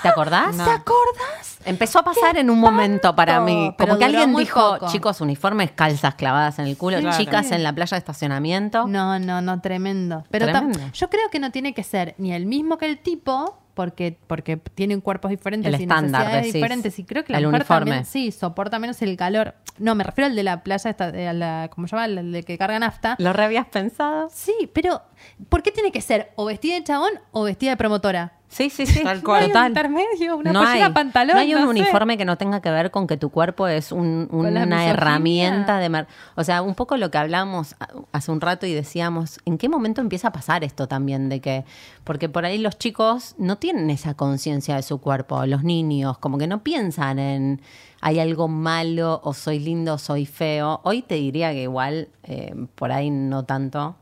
[0.02, 0.56] ¿te acordás?
[0.56, 0.64] No.
[0.66, 1.49] ¿Te acordás?
[1.66, 3.74] Empezó a pasar en un momento para mí.
[3.78, 4.92] Pero Como que alguien dijo, poco.
[4.92, 8.88] chicos, uniformes, calzas clavadas en el culo, chicas en la playa de estacionamiento.
[8.88, 10.24] No, no, no, tremendo.
[10.32, 10.80] Pero Tremendo.
[10.94, 14.58] yo creo que no tiene que ser ni el mismo que el tipo, porque, porque
[14.58, 16.54] tienen cuerpos diferentes El y estándar, necesidades decís.
[16.54, 17.00] diferentes.
[17.00, 17.86] Y creo que la El mujer uniforme.
[17.92, 19.56] también, sí, soporta menos el calor.
[19.78, 22.06] No, me refiero al de la playa, esta, la, ¿cómo se llama?
[22.06, 23.16] El de que carga nafta.
[23.20, 24.30] ¿Lo re habías pensado?
[24.34, 25.02] Sí, pero
[25.50, 28.34] ¿por qué tiene que ser o vestida de chabón o vestida de promotora?
[28.52, 29.04] Sí, sí, sí.
[29.04, 29.42] Tal cual.
[29.42, 29.68] No hay un Total.
[29.70, 31.36] intermedio, una no pollera, hay, pantalón.
[31.36, 34.28] no hay un uniforme que no tenga que ver con que tu cuerpo es un-
[34.32, 34.90] la una misoginia.
[34.90, 35.90] herramienta de...
[35.90, 37.76] mer- O sea, un poco lo que hablamos
[38.12, 41.30] hace un rato y decíamos, ¿en qué momento empieza a pasar esto también?
[41.30, 41.64] De que,
[42.04, 46.40] porque por ahí los chicos no tienen esa conciencia de su cuerpo, los niños, como
[46.40, 47.62] que no piensan en
[48.02, 50.80] hay algo malo o soy lindo o soy feo.
[50.84, 53.96] Hoy te diría que igual eh, por ahí no tanto.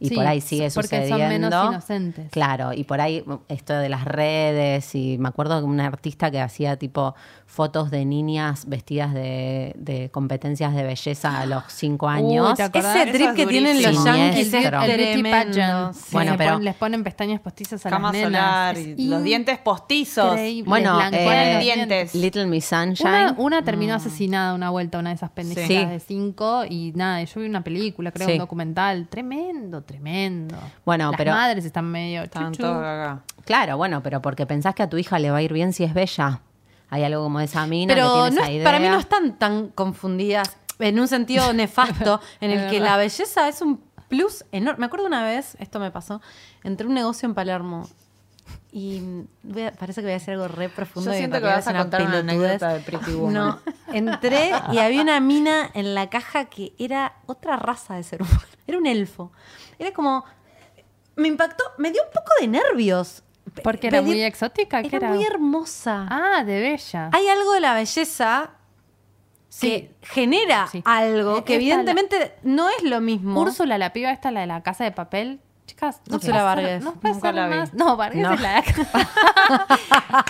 [0.00, 1.48] Y Sí, por ahí sigue porque son sucediendo.
[1.48, 2.30] menos inocentes.
[2.30, 6.40] Claro, y por ahí esto de las redes, y me acuerdo de una artista que
[6.40, 7.14] hacía tipo
[7.46, 12.54] fotos de niñas vestidas de, de competencias de belleza a los cinco años.
[12.56, 12.94] ¿te acordás?
[12.96, 15.94] Ese trip Eso es que tienen los yankees el pageant.
[15.94, 16.08] Sí.
[16.12, 18.76] Bueno, pero- ponen- les ponen pestañas postizas a Cama las nenas.
[18.76, 20.32] solar y los dientes postizos.
[20.32, 20.68] increíble.
[20.68, 22.14] Bueno, eh, dientes.
[22.14, 23.08] Little Miss Sunshine.
[23.08, 25.74] Una, una terminó asesinada una vuelta, una de esas pendejas Sí.
[25.84, 28.32] de cinco, y nada, yo vi una película, creo, Sí.
[28.34, 29.08] un documental.
[29.08, 30.56] Tremendo, tremendo.
[30.84, 32.62] Bueno, Las pero- madres están medio Están chuchu.
[32.62, 33.22] todos acá.
[33.44, 35.82] Claro, bueno, pero porque pensás que a tu hija le va a ir bien si
[35.82, 36.40] es bella.
[36.90, 38.64] Hay algo como de esa mina que Pero tiene no esa es- idea.
[38.64, 43.48] para mí no están tan confundidas en un sentido nefasto en el que la belleza
[43.48, 44.80] es un plus enorme.
[44.80, 46.22] Me acuerdo una vez, esto me pasó,
[46.62, 47.88] entré a un negocio en Palermo
[48.70, 49.02] y
[49.42, 51.10] voy a- parece que voy a decir algo re profundo.
[51.10, 52.34] Yo y siento en que vas a contar una pelotudez.
[52.62, 53.34] anécdota de Pretty Woman.
[53.34, 53.58] No,
[53.92, 58.40] entré y había una mina en la caja que era otra raza de ser humano.
[58.66, 59.32] Era un elfo.
[59.78, 60.24] Era como...
[61.16, 63.22] Me impactó, me dio un poco de nervios.
[63.64, 64.82] Porque era muy exótica.
[64.82, 66.06] ¿qué Era muy hermosa.
[66.10, 67.10] Ah, de bella.
[67.12, 68.50] Hay algo de la belleza
[69.48, 69.70] Sí.
[69.70, 70.82] que genera Sí.
[70.84, 73.40] algo que esta evidentemente no es lo mismo.
[73.40, 75.40] Úrsula, la piba esta, la de la casa de papel.
[75.66, 76.82] Chicas, no Úrsula Vargas.
[76.82, 77.54] No puede Nunca ser la vi.
[77.56, 77.74] más.
[77.74, 78.32] No, Vargas No.
[78.34, 79.78] es la de acá.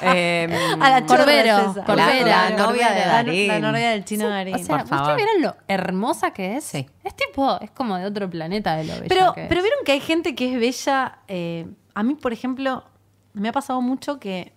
[0.02, 0.48] Eh,
[0.80, 1.74] A la Corbero.
[1.86, 2.94] Corbera, la, novia Corbera.
[2.94, 3.48] de La, Darín.
[3.48, 4.54] la novia del chino Darín.
[4.54, 5.10] O sea, por favor.
[5.10, 6.64] ¿ustedes vieron lo hermosa que es?
[6.64, 6.88] Sí.
[7.18, 9.48] Es tipo, es como de otro planeta de lo bella pero, que es.
[9.48, 11.18] pero vieron que hay gente que es bella.
[11.28, 12.84] eh, a mí, por ejemplo,
[13.34, 14.52] me ha pasado mucho que,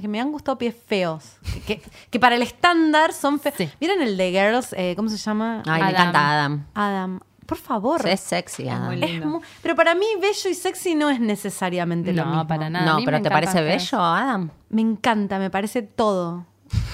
[0.00, 1.36] que me han gustado pies feos.
[1.66, 3.54] Que, que para el estándar son feos.
[3.58, 3.68] Sí.
[3.80, 4.72] ¿Vieron el de Girls?
[4.76, 5.62] Eh, ¿Cómo se llama?
[5.66, 5.90] Ay, me Adam.
[6.00, 6.66] encanta Adam.
[6.74, 7.20] Adam.
[7.46, 8.06] Por favor.
[8.08, 8.86] Es sexy, Adam.
[8.86, 9.26] muy Es lindo.
[9.26, 12.46] mu- pero para mí, bello y sexy no es necesariamente lo No, mismo.
[12.48, 12.84] para nada.
[12.86, 14.50] No, pero me ¿te parece bello, Adam?
[14.70, 16.44] Me encanta, me parece todo.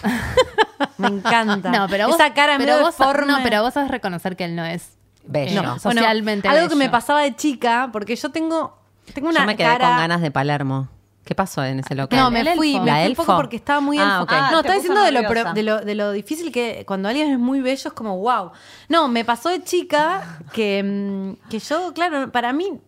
[0.98, 1.70] me encanta.
[1.70, 3.26] No, pero vos, Esa cara pero vos, deforme.
[3.32, 5.54] no, pero vos sabes reconocer que él no es Bello.
[5.54, 8.78] No, Bueno, socialmente algo que me pasaba de chica, porque yo tengo,
[9.14, 9.88] tengo una Yo me quedé cara...
[9.88, 10.88] con ganas de Palermo.
[11.24, 12.18] ¿Qué pasó en ese local?
[12.18, 12.84] No, me El fui, elfo.
[12.84, 15.52] me ¿La fui un poco porque estaba muy Ah, no, estaba diciendo de lo, pro-
[15.54, 18.50] de, lo, de lo difícil que cuando alguien es muy bello es como wow.
[18.88, 22.80] No, me pasó de chica que, mm, que yo, claro, para mí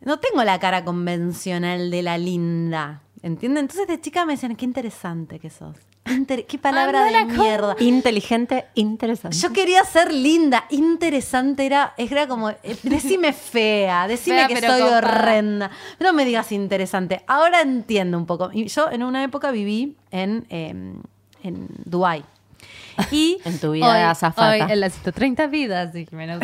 [0.00, 3.02] no tengo la cara convencional de la linda.
[3.22, 3.64] ¿Entienden?
[3.64, 5.76] Entonces de chica me decían, qué interesante que sos.
[6.06, 7.76] Inter- qué palabra de mierda.
[7.78, 9.36] Inteligente, interesante.
[9.36, 14.82] Yo quería ser linda, interesante, era, era como, eh, decime fea, decime Fea, que soy
[14.82, 17.22] horrenda, no me digas interesante.
[17.26, 18.50] Ahora entiendo un poco.
[18.52, 20.94] Yo en una época viví en, eh,
[21.42, 22.24] en Dubái.
[23.10, 24.50] Y, En tu vida de azafata.
[24.66, 26.38] Hoy en las 130 vidas de Jimena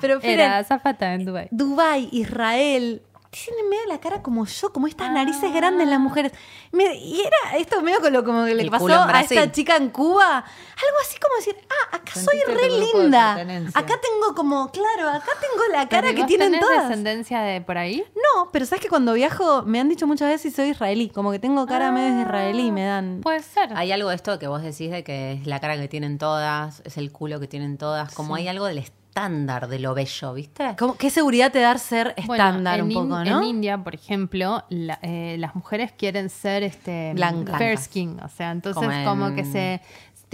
[0.00, 1.48] pero Era azafata en Dubai.
[1.50, 6.32] Dubai, Israel, tienen medio la cara como yo, como estas narices grandes las mujeres.
[6.72, 9.06] Me- y era esto medio con lo como que le El pasó culo en a
[9.06, 9.38] Brasil.
[9.38, 10.36] esta chica en Cuba.
[10.38, 13.34] Algo así como decir, ah, acá soy Sentiste re tu grupo de linda.
[13.36, 13.80] pertenencia.
[13.80, 16.88] Acá tengo como, claro, acá tengo la cara ¿Pero que tienen tenés todas.
[16.88, 18.04] descendencia de por ahí?
[18.14, 21.38] No, pero sabes que cuando viajo me han dicho muchas veces soy israelí, como que
[21.38, 23.20] tengo cara medio de israelí y me dan.
[23.22, 23.70] Puede ser.
[23.76, 26.80] Hay algo de esto que vos decís de que es la cara que tienen todas,
[26.84, 28.78] es el culo que tienen todas, como hay algo del
[29.18, 30.74] estándar de lo bello, ¿viste?
[30.78, 33.38] ¿Cómo- ¿Qué seguridad te da ser estándar un In- poco, no?
[33.42, 37.58] En India, por ejemplo, la- eh, las mujeres quieren ser este, Blancas.
[37.58, 39.80] fair skin, o sea, entonces Como que se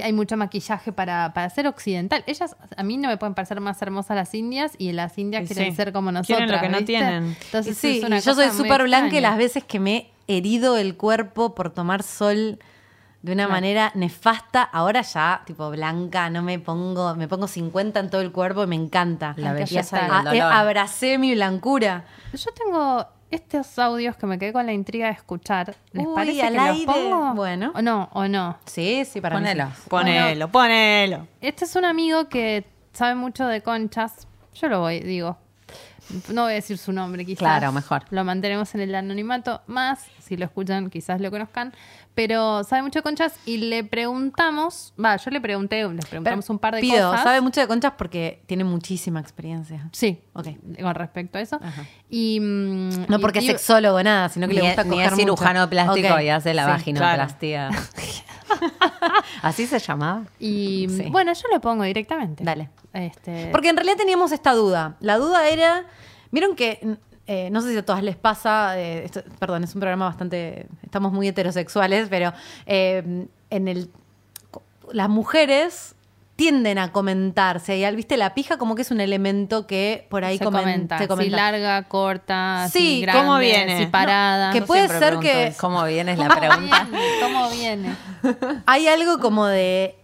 [0.02, 2.24] hay mucho maquillaje para, para ser occidental.
[2.26, 5.70] Ellas a mí no me pueden parecer más hermosas las indias y las indias quieren
[5.70, 5.76] sí.
[5.76, 6.36] ser como nosotros.
[6.38, 7.36] Quieren lo que no tienen.
[7.44, 10.10] Entonces sí, es una y yo soy cosa súper blanca y las veces que me
[10.26, 12.58] he herido el cuerpo por tomar sol
[13.24, 18.10] de una manera nefasta, ahora ya, tipo blanca, no me pongo, me pongo 50 en
[18.10, 19.32] todo el cuerpo y me encanta.
[19.38, 22.04] La belleza el Ah, eh, abracé mi blancura.
[22.34, 25.74] Yo tengo estos audios que me quedé con la intriga de escuchar.
[25.92, 26.84] ¿Les Uy, parece al que los aire.
[26.84, 27.34] pongo?
[27.34, 27.72] Bueno.
[27.74, 28.10] ¿O no?
[28.12, 28.58] ¿O no?
[28.66, 29.52] Sí, sí, para mí sí.
[29.54, 29.70] Ponelo.
[29.88, 31.26] Ponelo, ponelo.
[31.40, 34.28] Este es un amigo que sabe mucho de conchas.
[34.52, 35.38] Yo lo voy, digo.
[36.28, 37.38] No voy a decir su nombre, quizás.
[37.38, 38.04] Claro, mejor.
[38.10, 39.62] Lo mantenemos en el anonimato.
[39.66, 41.72] Más, si lo escuchan, quizás lo conozcan.
[42.14, 44.94] Pero sabe mucho de conchas y le preguntamos.
[45.02, 47.24] Va, yo le pregunté, les preguntamos un par de Pido, cosas.
[47.24, 49.88] sabe mucho de conchas porque tiene muchísima experiencia.
[49.90, 50.46] Sí, Ok.
[50.80, 51.58] con respecto a eso.
[51.60, 51.82] Ajá.
[52.08, 54.92] Y, mm, No y- porque es sexólogo nada, sino que Ni, le gusta es- ni
[54.94, 55.70] coger es cirujano mucho.
[55.70, 56.70] plástico y hace la Sí.
[56.70, 57.70] vaginoplastia.
[59.42, 60.24] ¿Así se llamaba?
[60.38, 61.04] Y Sí.
[61.10, 62.44] bueno, yo lo pongo directamente.
[62.44, 62.70] Dale.
[62.92, 64.96] Este, Porque en realidad teníamos esta duda.
[65.00, 65.84] La duda era,
[66.30, 66.96] vieron que,
[67.26, 70.66] eh, no sé si a todas les pasa, eh, esto- perdón, es un programa bastante,
[70.82, 72.32] estamos muy heterosexuales, pero
[72.66, 73.90] eh, en el,
[74.92, 75.94] las mujeres
[76.36, 80.24] tienden a comentar, si hay, viste, la pija como que es un elemento que por
[80.24, 80.98] ahí se comen- comenta.
[80.98, 81.36] se Si comenta.
[81.36, 83.78] larga, corta, Sí, si grande, ¿cómo viene?
[83.78, 84.50] si parada.
[84.52, 85.60] que Yo puede ser que eso.
[85.60, 86.88] ¿Cómo viene es la ¿Cómo pregunta?
[86.90, 87.08] viene?
[87.22, 87.94] ¿Cómo viene?
[88.66, 89.94] Hay algo como de.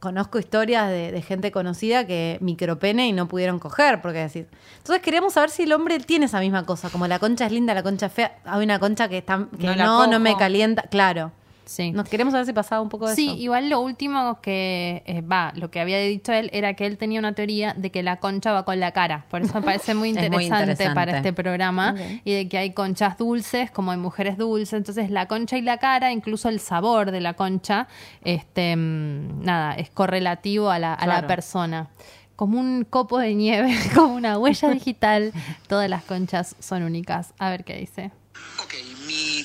[0.00, 4.48] Conozco historias de, de gente conocida que micropene y no pudieron coger, porque decir.
[4.78, 7.74] Entonces queríamos saber si el hombre tiene esa misma cosa, como la concha es linda,
[7.74, 8.38] la concha es fea.
[8.44, 10.82] Hay una concha que está que No no, me calienta.
[10.82, 11.32] Claro.
[11.70, 11.92] Sí.
[11.92, 13.36] Nos queremos saber si pasaba un poco de Sí, eso.
[13.36, 17.20] igual lo último que eh, va, lo que había dicho él era que él tenía
[17.20, 19.24] una teoría de que la concha va con la cara.
[19.30, 21.94] Por eso me parece muy Es muy interesante, para este programa.
[22.24, 24.72] Y de que hay conchas dulces, como hay mujeres dulces.
[24.72, 27.86] Entonces la concha y la cara, incluso el sabor de la concha,
[28.24, 31.26] este mm, nada, es correlativo a la, a la Claro.
[31.28, 31.88] persona.
[32.34, 35.32] Como un copo de nieve, como una huella digital,
[35.68, 37.32] todas las conchas son únicas.
[37.38, 38.10] A ver qué dice.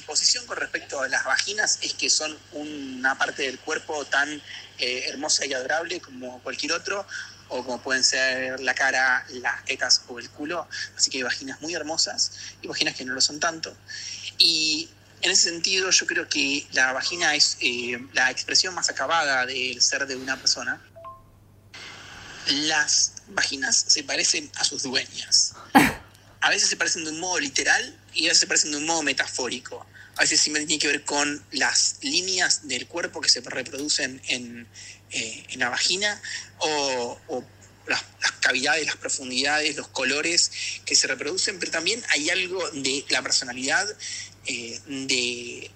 [0.06, 4.30] Posición con respecto a las vaginas es que son una parte del cuerpo tan
[4.78, 7.06] eh, hermosa y adorable como cualquier otro,
[7.50, 10.68] o como pueden ser la cara, las tetas o el culo.
[10.98, 12.32] Así que hay vaginas muy hermosas
[12.62, 13.76] y vaginas que no lo son tanto.
[14.38, 14.90] Y
[15.22, 19.82] en ese sentido yo creo que la vagina es eh, la expresión más acabada del
[19.82, 20.82] ser de una persona.
[22.48, 25.54] Las vaginas se parecen a sus dueñas
[26.46, 28.86] a veces se parecen de un modo literal y a veces se parecen de un
[28.86, 29.84] modo metafórico.
[30.18, 34.68] A veces simplemente tiene que ver con las líneas del cuerpo que se reproducen en,
[35.12, 36.22] eh, en la vagina
[36.60, 37.44] o, o
[37.88, 40.52] las, las cavidades, las profundidades, los colores
[40.86, 43.88] que se reproducen, pero también hay algo de la personalidad
[44.46, 45.72] eh, de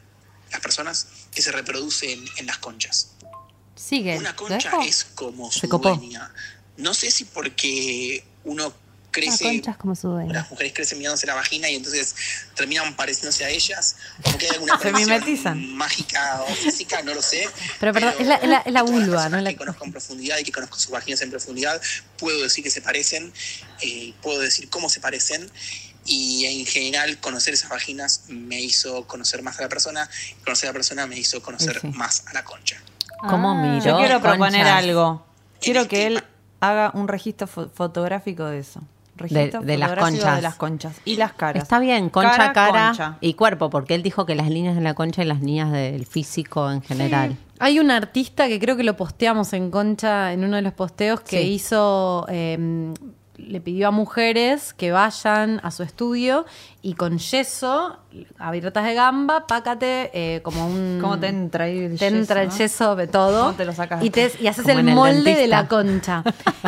[0.52, 3.12] las personas que se reproducen en las conchas.
[3.76, 4.18] Sigue.
[4.18, 6.34] Una ¿Lo concha es como su dueña.
[6.78, 8.74] No sé si porque uno
[9.12, 12.16] crece como su las mujeres crecen mirándose la vagina y entonces
[12.56, 15.74] terminan pareciéndose a ellas, como que hay alguna Se mimetizan.
[15.76, 17.48] mágica o física, no lo sé.
[17.80, 19.42] Pero, perdón, es la- es la- es la de todas las vulva, ¿no?
[19.42, 21.82] La- que conozco en profundidad y que conozco sus vaginas en profundidad,
[22.18, 23.34] puedo decir que se parecen,
[23.82, 25.50] eh, puedo decir cómo se parecen.
[26.06, 30.10] Y en general conocer esas vaginas me hizo conocer más a la persona,
[30.44, 32.78] conocer a la persona me hizo conocer Sí, más a la concha.
[33.30, 33.56] ¿Cómo Ah.
[33.62, 33.86] miró?
[33.86, 34.78] Yo quiero proponer conchas?
[34.84, 35.26] algo.
[35.62, 36.24] Quiero este que él
[36.62, 38.82] haga un registro fo- fotográfico de eso.
[39.20, 40.36] Registro de las conchas.
[40.38, 40.96] De las conchas.
[41.06, 41.62] Y las caras.
[41.64, 43.18] Está bien, concha, cara, concha.
[43.22, 46.06] y cuerpo, porque él dijo que las líneas de la concha y las líneas del
[46.06, 47.38] físico en general.
[47.60, 51.20] Hay un artista que creo que lo posteamos en Concha en uno de los posteos
[51.20, 51.48] que Sí.
[51.54, 52.94] hizo, eh,
[53.48, 56.46] le pidió a mujeres que vayan a su estudio
[56.82, 57.98] y con yeso,
[58.38, 61.00] abiertas de gamba, pácate eh, como un...
[61.02, 62.64] ¿Cómo te entra ahí el Te entra el yeso, no?
[62.66, 63.44] yeso de todo.
[63.46, 64.04] ¿Cómo te lo sacas?
[64.04, 66.24] Y, te- y haces el molde de la concha.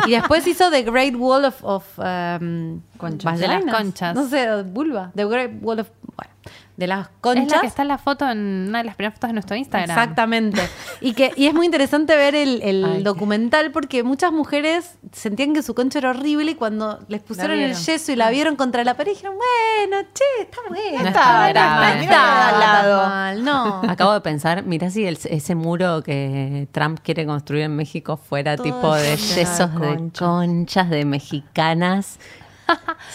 [0.06, 3.38] y después hizo The Great Wall of, of um, Conchas.
[3.38, 4.14] De las conchas.
[4.14, 5.10] No sé, vulva.
[5.14, 6.32] The Great Wall of bueno,
[6.76, 7.50] de las Es conchas.
[7.52, 9.90] la que está en la foto en una de las primeras fotos de nuestro Instagram.
[9.90, 10.60] Exactamente.
[11.00, 15.52] Y que y es muy interesante ver el, el Ay, documental porque muchas mujeres sentían
[15.52, 18.84] que su concha era horrible y cuando les pusieron el yeso y la vieron contra
[18.84, 21.02] la pared dijeron, bueno, che, está buena.
[21.02, 21.50] No está
[22.00, 23.00] está al lado.
[23.00, 23.82] tan mal, no.
[23.90, 28.56] Acabo de pensar, mirá si el- ese muro que Trump quiere construir en México fuera
[28.56, 30.24] Todo tipo de yesos de concha.
[30.24, 32.18] conchas, de mexicanas.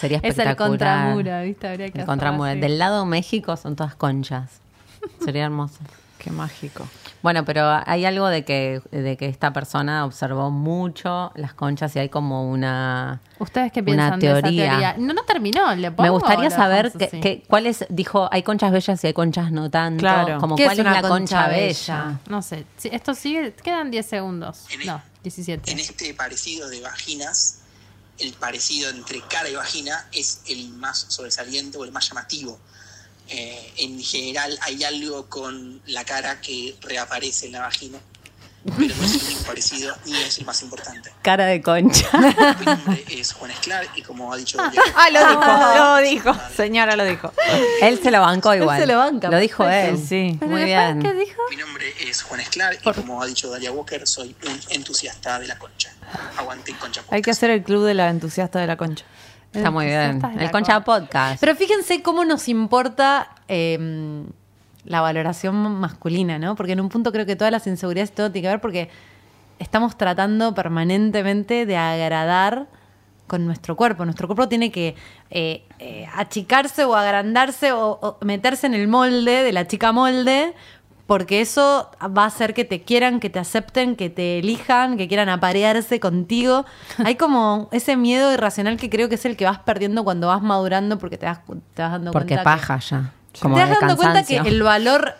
[0.00, 0.56] Sería Es el espectacular.
[0.68, 1.68] contramuro, ¿viste?
[1.68, 2.00] Habría que El
[2.50, 2.60] así.
[2.60, 4.60] Del lado México son todas conchas.
[5.24, 5.78] Sería hermoso.
[6.18, 6.84] Qué mágico.
[7.22, 12.00] Bueno, pero hay algo de que, de que esta persona observó mucho las conchas y
[12.00, 13.20] hay como una...
[13.38, 14.94] ¿Ustedes qué Una piensan de esa teoría.
[14.98, 19.02] No, no terminó, ¿le pongo Me gustaría saber que, que- cuáles, dijo, hay conchas bellas
[19.04, 20.00] y hay conchas no tanto.
[20.00, 20.38] Claro.
[20.40, 22.04] Como ¿Qué cuál es es, una la concha concha, bella?
[22.04, 22.18] bella.
[22.28, 22.64] No sé.
[22.84, 24.66] Esto sigue, quedan 10 segundos.
[24.70, 25.70] En- No, 17.
[25.70, 27.60] En este parecido de vaginas,
[28.18, 32.58] el parecido entre cara y vagina es el más sobresaliente o el más llamativo.
[33.28, 38.00] Eh, en general hay algo con la cara que reaparece en la vagina,
[38.64, 41.12] pero no es el parecido ni es el más importante.
[41.22, 42.06] Cara de concha.
[42.58, 44.58] Mi nombre es Juan Esclar y como ha dicho
[44.96, 45.96] Ah, lo dijo, lo
[46.32, 46.40] dijo.
[46.54, 47.32] Señora lo dijo.
[47.82, 48.80] él se lo bancó igual.
[48.80, 49.96] se lo banca, Lo dijo él.
[49.98, 50.36] Sí.
[50.38, 51.00] ¿Pero Muy bien.
[51.02, 51.40] qué dijo?
[51.50, 55.46] mi nombre es Juan Esclar y como ha dicho Dalia Walker, soy un entusiasta de
[55.46, 55.90] la concha.
[56.36, 57.00] Aguante concha.
[57.10, 57.38] Hay que Podcast.
[57.38, 59.04] hacer el club de la entusiasta de la concha.
[59.52, 60.20] Está muy bien.
[60.38, 60.80] El Concha concha.
[60.84, 61.40] Podcast.
[61.40, 64.24] Pero fíjense cómo nos importa eh,
[64.88, 66.54] la valoración masculina, ¿no?
[66.56, 68.90] Porque en un punto creo que todas las inseguridades todo tiene que ver porque
[69.58, 72.66] estamos tratando permanentemente de agradar
[73.26, 74.04] con nuestro cuerpo.
[74.04, 74.94] Nuestro cuerpo tiene que
[75.30, 80.54] eh, eh, achicarse o agrandarse o, o meterse en el molde de la chica molde.
[81.06, 85.08] Porque eso va a hacer que te quieran, que te acepten, que te elijan, que
[85.08, 86.66] quieran aparearse contigo.
[87.04, 90.42] Hay como ese miedo irracional que creo que es el que vas perdiendo cuando vas
[90.42, 91.40] madurando porque te vas,
[91.72, 92.42] te vas dando Porque cuenta.
[92.42, 93.12] que- paja ya.
[93.40, 95.14] Como te vas dando cuenta que el valor,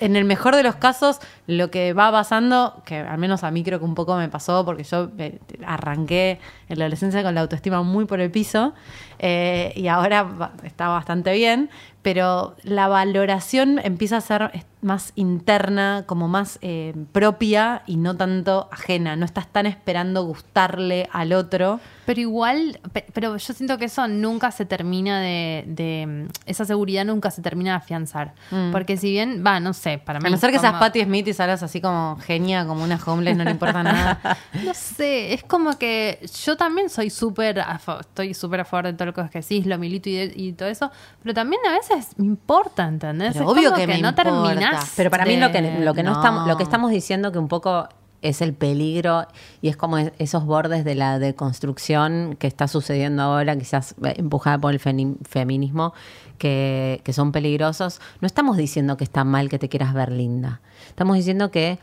[0.00, 3.62] en el mejor de los casos, lo que va pasando, que al menos a mí
[3.62, 7.42] creo que un poco me pasó, porque yo eh, arranqué en la adolescencia con la
[7.42, 8.72] autoestima muy por el piso,
[9.18, 11.70] eh, y ahora está bastante bien,
[12.02, 18.68] pero la valoración empieza a ser más interna, como más eh, propia y no tanto
[18.70, 19.16] ajena.
[19.16, 21.80] No estás tan esperando gustarle al otro.
[22.04, 27.06] Pero igual, pe- pero yo siento que eso nunca se termina de, de- esa seguridad
[27.06, 28.34] nunca se termina de afianzar.
[28.72, 30.26] Porque si bien, va, no sé, para mí.
[30.26, 32.98] A no ser que seas como- Patti Smith y salgas así como genia, como una
[33.04, 34.38] homeless, no le importa nada.
[34.64, 37.62] No sé, es como que yo también soy súper,
[38.00, 40.68] estoy súper a favor de todo lo que decís, lo milito y, de- y todo
[40.68, 40.90] eso,
[41.22, 43.32] pero también a veces me importa, ¿entendés?
[43.34, 44.22] Pero es obvio como que me no importa.
[44.22, 44.92] terminás.
[44.96, 46.16] Pero para mí lo que, de- lo que no, no.
[46.16, 47.88] estamos, lo que estamos diciendo que un poco
[48.24, 49.26] es el peligro
[49.62, 54.14] y es como es- esos bordes de la deconstrucción que está sucediendo ahora, quizás eh,
[54.16, 55.94] empujada por el feminismo,
[56.38, 58.00] que, que son peligrosos.
[58.20, 60.60] No estamos diciendo que está mal que te quieras ver linda.
[60.88, 61.78] Estamos diciendo que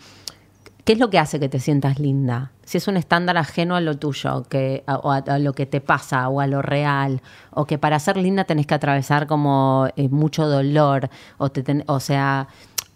[0.84, 2.54] ¿Qué es lo que hace que te sientas linda?
[2.64, 5.68] Si es un estándar ajeno a lo tuyo, que, a, o a, a lo que
[5.68, 7.22] te pasa, o a lo real,
[7.52, 11.84] o que para ser linda tenés que atravesar como eh, mucho dolor, o, te ten-
[11.86, 12.48] o sea,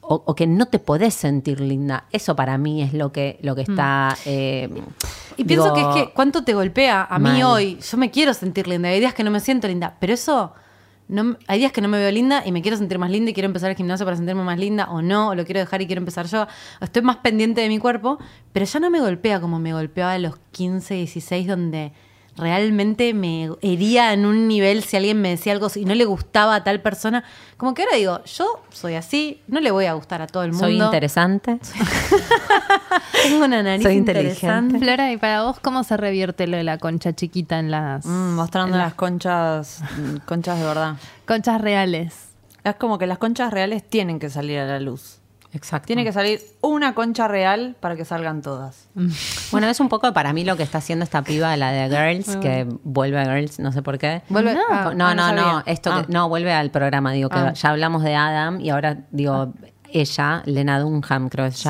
[0.08, 2.06] o, o que no te podés sentir linda.
[2.12, 4.16] Eso para mí es lo que, lo que está...
[4.26, 4.70] eh,
[5.38, 7.78] Y pienso que es que cuánto te golpea a mí hoy.
[7.80, 8.90] Yo me quiero sentir linda.
[8.90, 9.96] Hay días que no me siento linda.
[10.00, 10.54] Pero eso,
[11.08, 13.34] no, hay días que no me veo linda y me quiero sentir más linda y
[13.34, 15.88] quiero empezar el gimnasio para sentirme más linda o no, o lo quiero dejar y
[15.88, 16.48] quiero empezar yo.
[16.82, 18.18] Estoy más pendiente de mi cuerpo,
[18.54, 21.92] pero ya no me golpea como me golpeaba a los 15, 16, donde
[22.38, 26.56] realmente me hería en un nivel si alguien me decía algo y no le gustaba
[26.56, 27.24] a tal persona.
[27.58, 30.52] Como que ahora digo, yo soy así, no le voy a gustar a todo el
[30.52, 30.66] mundo.
[30.68, 31.60] Soy interesante.
[33.24, 34.38] Tengo una nariz Soy interesante.
[34.76, 34.80] inteligente.
[34.80, 38.34] Flora, ¿y para vos cómo se revierte lo de la concha chiquita en las Mm,
[38.36, 39.82] mostrando en las conchas,
[40.26, 40.96] conchas de verdad.
[41.26, 42.16] conchas reales?
[42.64, 45.20] Es como que las conchas reales tienen que salir a la luz.
[45.56, 45.88] Exacto.
[45.88, 48.88] Tiene que salir una concha real para que salgan todas.
[49.52, 52.36] Bueno, es un poco para mí lo que está haciendo esta piba, la de Girls,
[52.38, 54.22] que vuelve a Girls, no sé por qué.
[54.30, 54.62] Vuelve- No.
[54.70, 56.04] ah, no, ah, no, no, esto Ah.
[56.06, 57.54] que- no, vuelve al programa, digo que Ah.
[57.54, 59.54] ya hablamos de Adam y ahora digo,
[59.92, 61.58] ella, Lena Dunham creo que se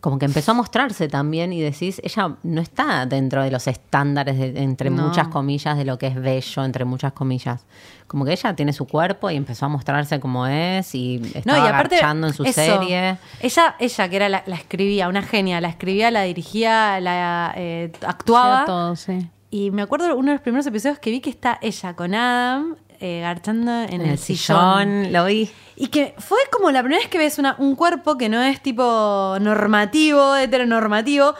[0.00, 4.38] Como que empezó a mostrarse también y decís, ella no está dentro de los estándares,
[4.38, 5.08] de- entre No.
[5.08, 7.64] muchas comillas, de lo que es bello, entre muchas comillas.
[8.06, 11.64] Como que ella tiene su cuerpo y empezó a mostrarse como es y estaba No,
[11.64, 13.18] y aparte, garchando en su eso, serie.
[13.40, 17.92] Ella, ella que era la, la escribía, una genia, la escribía, la dirigía, la eh,
[18.06, 18.54] actuaba.
[18.62, 19.28] Hacía todo, sí.
[19.50, 22.76] Y me acuerdo uno de los primeros episodios que vi que está ella con Adam
[23.00, 24.84] eh, garchando en, En el, el sillón.
[24.88, 25.50] sillón, lo vi.
[25.76, 28.60] Y que fue como la primera vez que ves una- un cuerpo que no es
[28.62, 31.34] tipo normativo, heteronormativo,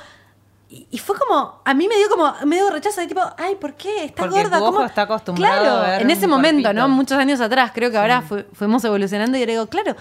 [0.70, 3.72] Y, y fue como, a mí me dio como medio rechazo de tipo, ay, ¿por
[3.72, 4.04] qué?
[4.04, 4.58] Está Porque gorda.
[4.58, 4.84] tu ojo ¿cómo?".
[4.86, 6.86] está acostumbrado Claro, a ver en ese momento, cuerpito.
[6.86, 6.88] ¿no?
[6.94, 9.96] Muchos años atrás, creo que ahora fu- fuimos evolucionando y le digo, claro.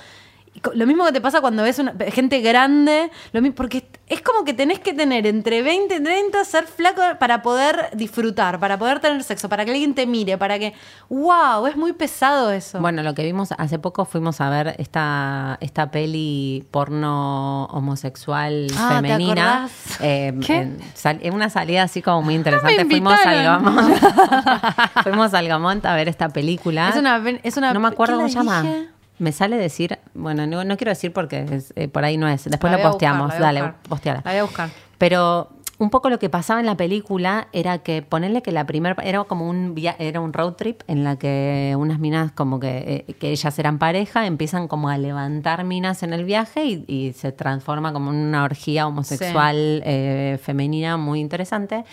[0.74, 4.44] Lo mismo que te pasa cuando ves una, gente grande, lo mismo, porque es como
[4.44, 9.00] que tenés que tener entre 20 y 30, ser flaco para poder disfrutar, para poder
[9.00, 10.74] tener sexo, para que alguien te mire, para que.
[11.10, 11.68] ¡Wow!
[11.68, 12.80] Es muy pesado eso.
[12.80, 19.00] Bueno, lo que vimos hace poco fuimos a ver esta, esta peli porno homosexual Ah,
[19.02, 19.54] ¿te femenina.
[19.64, 19.72] acordás?
[20.02, 20.56] Eh, ¿Qué?
[20.58, 22.86] en, sal- en una salida así como muy interesante.
[22.86, 23.44] fuimos al.
[23.44, 23.98] Gamont.
[25.04, 26.90] fuimos al Gamont a ver esta película.
[26.90, 27.22] es una.
[27.44, 28.86] Es una no me acuerdo ¿quién cómo se la llama.
[29.20, 32.44] Me sale decir, bueno, no, no quiero decir porque es- eh, por ahí no es.
[32.46, 33.28] Después lo posteamos.
[33.28, 34.22] buscar, Dale, posteala.
[34.24, 34.70] La voy a buscar.
[34.98, 35.50] Pero
[35.80, 39.24] un poco lo que pasaba en la película era que ponerle que la primera era
[39.26, 43.14] como un via- era un road trip en la que unas minas como que, eh,
[43.14, 47.32] que ellas eran pareja empiezan como a levantar minas en el viaje y, y se
[47.32, 51.86] transforma como en una orgía homosexual eh, femenina muy interesante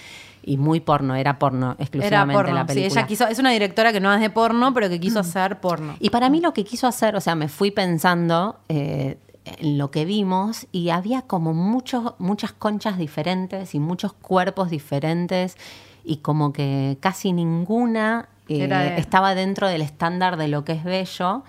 [0.46, 2.54] y muy porno era porno Era exclusivamente porno.
[2.54, 3.26] la Sí, película ella quiso.
[3.28, 5.96] Es una directora que no es de porno, pero que quiso hacer porno.
[6.00, 9.90] y para mí lo que quiso hacer, o sea, me fui pensando eh, en lo
[9.90, 15.56] que vimos y había como muchos, muchas conchas diferentes y muchos cuerpos diferentes
[16.04, 20.72] y como que casi ninguna eh, Era de- estaba dentro del estándar de lo que
[20.72, 21.42] es bello.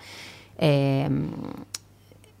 [0.58, 1.08] Eh,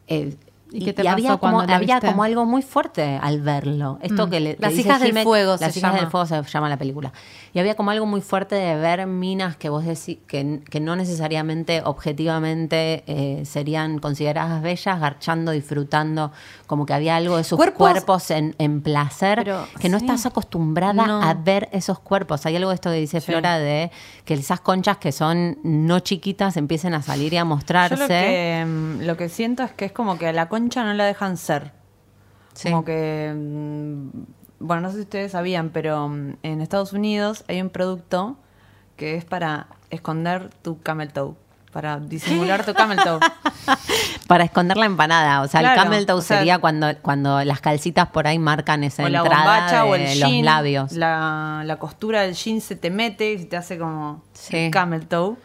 [0.08, 0.36] eh,
[0.72, 3.98] ¿Y qué te había pasó como, cuando la había como algo muy fuerte al verlo.
[4.02, 4.56] Esto que le, Mm.
[4.58, 6.10] Las dice hijas del fuego se Las hijas del llama.
[6.10, 7.12] fuego se llama la película.
[7.54, 10.94] Y había como algo muy fuerte de ver minas que vos decís que, que no
[10.96, 11.82] necesariamente
[12.26, 16.32] objetivamente eh, serían consideradas bellas, garchando, disfrutando,
[16.66, 20.04] como que había algo de sus Cuerpos- cuerpos en, en placer, Pero, que no sí.
[20.04, 21.22] estás acostumbrada No.
[21.22, 22.44] a ver esos cuerpos.
[22.46, 23.90] Hay algo de esto que dice Flora de
[24.24, 27.96] que esas conchas que son no chiquitas empiecen a salir y a mostrarse.
[27.96, 30.94] Yo lo que, mm, lo que siento es que es como que la concha no
[30.94, 31.72] la dejan ser.
[32.54, 32.70] Sí.
[32.70, 34.08] Como que, mm,
[34.60, 38.36] bueno, no sé si ustedes sabían, pero mm, en Estados Unidos hay un producto
[38.96, 41.34] que es para esconder tu camel toe,
[41.72, 43.20] para disimular tu camel toe.
[44.26, 45.42] Para esconder la empanada.
[45.42, 48.82] O sea, Claro, el camel toe sea- sería cuando, cuando las calcitas por ahí marcan
[48.82, 50.92] esa o la entrada bombacha de o el los jean, labios.
[50.92, 54.70] La, la costura del jean se te mete y te hace como Sí.
[54.70, 55.36] camel toe.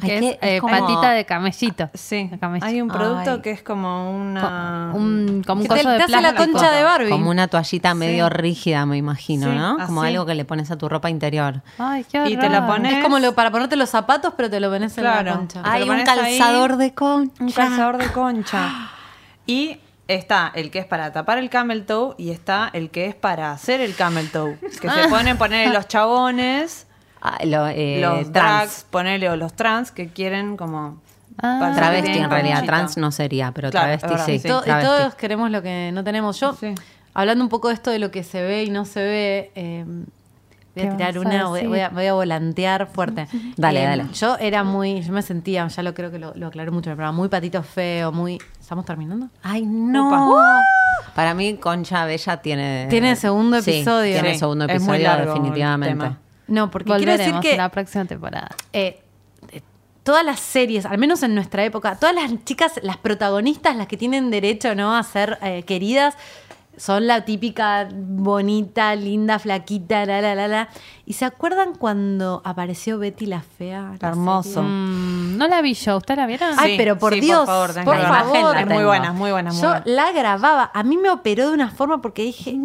[0.00, 1.90] Que que es, eh, es como- patita de camellito.
[1.94, 2.66] Sí, De camellito.
[2.66, 3.40] hay un producto Ay.
[3.40, 4.92] que es como una...
[4.94, 7.10] Un, como un Que te, de te la concha de Barbie.
[7.10, 9.78] Como una toallita medio rígida, me imagino, Sí, ¿no?
[9.86, 10.10] Como así.
[10.12, 11.62] algo que le pones a tu ropa interior.
[11.78, 12.76] Ay, qué Y te la horror.
[12.76, 15.60] pones- Es como lo, para ponerte los zapatos, pero te lo pones en la concha.
[15.64, 16.04] Hay un ahí.
[16.04, 17.42] calzador de concha.
[17.44, 18.90] Un calzador de concha.
[19.46, 23.14] Y está el que es para tapar el camel toe y está el que es
[23.14, 24.56] para hacer el camel toe.
[24.80, 26.85] Que se ponen poner los chabones,
[27.22, 28.32] Ah, lo, eh, los trans.
[28.32, 31.00] drags, ponele, o los trans que quieren como...
[31.42, 31.72] Ah.
[31.74, 32.64] Travesti en realidad.
[32.64, 34.38] Trans no sería, pero Claro, travesti sí.
[34.40, 34.48] sí.
[34.48, 34.88] To- y travesti.
[34.90, 36.40] todos queremos lo que no tenemos.
[36.40, 36.74] Yo, Sí.
[37.14, 39.84] hablando un poco de esto de lo que se ve y no se ve, eh,
[39.86, 40.04] voy
[40.74, 43.26] ¿Qué a tirar una, voy, a, voy a volantear fuerte.
[43.56, 44.06] Dale, Eh, dale.
[44.14, 46.92] Yo era muy, yo me sentía, ya lo creo que lo, lo aclaré mucho en
[46.92, 48.38] el programa, muy patito feo, muy...
[48.60, 49.28] ¿Estamos terminando?
[49.42, 50.36] Ay, no.
[51.14, 52.86] Para mí, Concha Bella tiene.
[52.88, 54.12] Tiene segundo Sí, episodio.
[54.14, 55.94] tiene Sí, segundo es muy episodio, el definitivamente.
[55.94, 56.18] tema.
[56.48, 58.48] No, porque quiero decir que la próxima temporada.
[58.72, 59.00] eh,
[59.50, 59.62] eh,
[60.02, 63.96] todas las series, al menos en nuestra época, todas las chicas, las protagonistas, las que
[63.96, 64.96] tienen derecho ¿no?
[64.96, 66.14] a ser eh, queridas,
[66.76, 70.68] son la típica bonita, linda, flaquita, la, la, la, la.
[71.06, 73.94] ¿Y se acuerdan cuando apareció Betty la Fea?
[73.98, 74.50] la Hermoso.
[74.62, 74.68] serie?
[75.36, 75.96] No la vi yo.
[75.98, 76.50] ¿Usted la vieron?
[76.58, 78.86] Ay, Sí, pero por sí, Dios, por favor, que La imagen Es muy tengo.
[78.86, 79.82] buena, muy buena, muy Yo buena.
[79.86, 80.70] la grababa.
[80.74, 82.56] A mí me operó de una forma porque dije,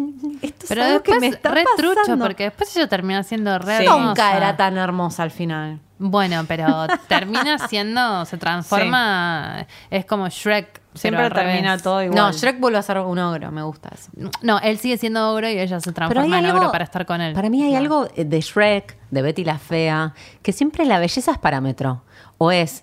[0.42, 2.24] esto Pero es algo que me está re trucho, pasando.
[2.24, 3.84] porque después ella termina siendo re Sí.
[3.84, 4.04] hermosa.
[4.04, 5.80] Nunca era tan hermosa al final.
[5.98, 6.66] Bueno, pero
[7.08, 10.72] termina siendo, se transforma, es como Shrek.
[10.72, 11.44] pero Siempre revés.
[11.54, 12.18] termina todo igual.
[12.18, 14.10] No, Shrek vuelve a ser un ogro, me gusta eso.
[14.42, 17.06] No, él sigue siendo ogro y ella se Pero transforma en algo, ogro para estar
[17.06, 17.32] con él.
[17.34, 20.12] Para mí hay algo de Shrek, de Betty la Fea,
[20.42, 22.02] que siempre la belleza es parámetro.
[22.44, 22.82] O es,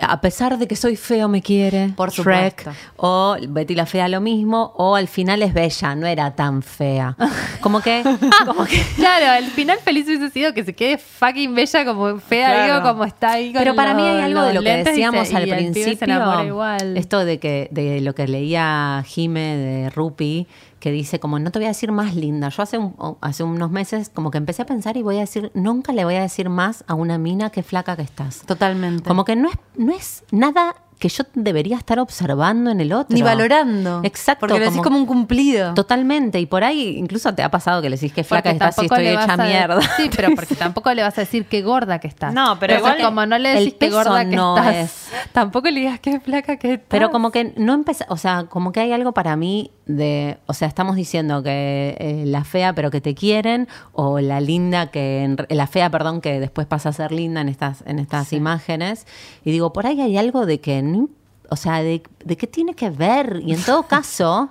[0.00, 1.92] a pesar de que soy feo, me quiere.
[1.96, 2.62] Por Shrek.
[2.62, 2.72] supuesto.
[2.96, 4.72] O Betty la Fea lo mismo.
[4.76, 7.16] O al final es bella, no era tan fea.
[7.60, 8.02] Como que.
[8.46, 12.48] como que Claro, el final feliz hubiese sido que se quede fucking bella como fea,
[12.52, 12.74] Claro.
[12.74, 14.76] digo, como está ahí con Pero para mí hay los- algo de los lo que
[14.82, 16.44] decíamos se- al principio.
[16.44, 16.96] igual.
[16.96, 20.48] Esto de que de lo que leía Jime de Rupi,
[20.80, 22.48] que dice como no te voy a decir más linda.
[22.48, 25.52] Yo hace un- hace unos meses como que empecé a pensar y voy a decir
[25.54, 28.40] nunca le voy a decir más a una mina que flaca que estás.
[28.46, 29.06] Totalmente.
[29.06, 33.14] Como que no es no es nada que yo debería estar observando en el otro.
[33.16, 34.02] Ni valorando.
[34.04, 34.40] Exacto.
[34.46, 35.74] Porque lo decís como un cumplido.
[35.74, 36.38] Totalmente.
[36.38, 39.08] Y por ahí incluso te ha pasado que le decís que flaca estás y estoy
[39.08, 39.80] hecha a- mierda.
[39.96, 42.32] Sí, pero porque tampoco le vas a decir qué gorda que estás.
[42.32, 45.80] No, pero igual como no le decís qué gorda que no estás, es- tampoco le
[45.80, 46.86] digas qué flaca que estás.
[46.88, 50.54] Pero como que no empieza, o sea, como que hay algo para mí de, o
[50.54, 55.24] sea, estamos diciendo que eh, la fea pero que te quieren o la linda que,
[55.24, 58.32] en re- la fea, perdón, que después pasa a ser linda en estas, en estas
[58.32, 59.06] imágenes.
[59.44, 61.08] Y digo, por ahí hay algo de que, no
[61.50, 63.40] o sea, de, de qué tiene que ver.
[63.44, 64.48] Y en todo caso,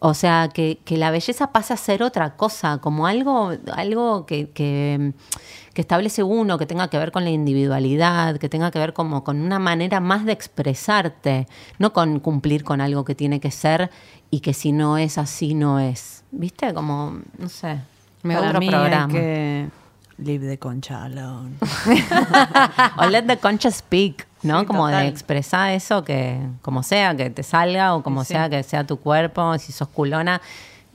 [0.00, 4.50] o sea, que, que la belleza pasa a ser otra cosa, como algo, algo que,
[4.50, 5.12] que,
[5.74, 9.22] que establece uno, que tenga que ver con la individualidad, que tenga que ver como
[9.22, 11.46] con una manera más de expresarte,
[11.78, 13.90] no con cumplir con algo que tiene que ser
[14.30, 16.24] y que si no es así, no es.
[16.30, 16.74] ¿Viste?
[16.74, 17.80] Como, no sé.
[18.22, 19.12] Para otro programa.
[19.12, 19.68] que
[20.18, 21.56] leave the concha alone.
[22.98, 24.60] o let the concha speak, ¿no?
[24.60, 25.02] Sí, como total.
[25.02, 28.34] de expresar eso que, como sea, que te salga o como Sí.
[28.34, 30.40] sea que sea tu cuerpo, si sos culona,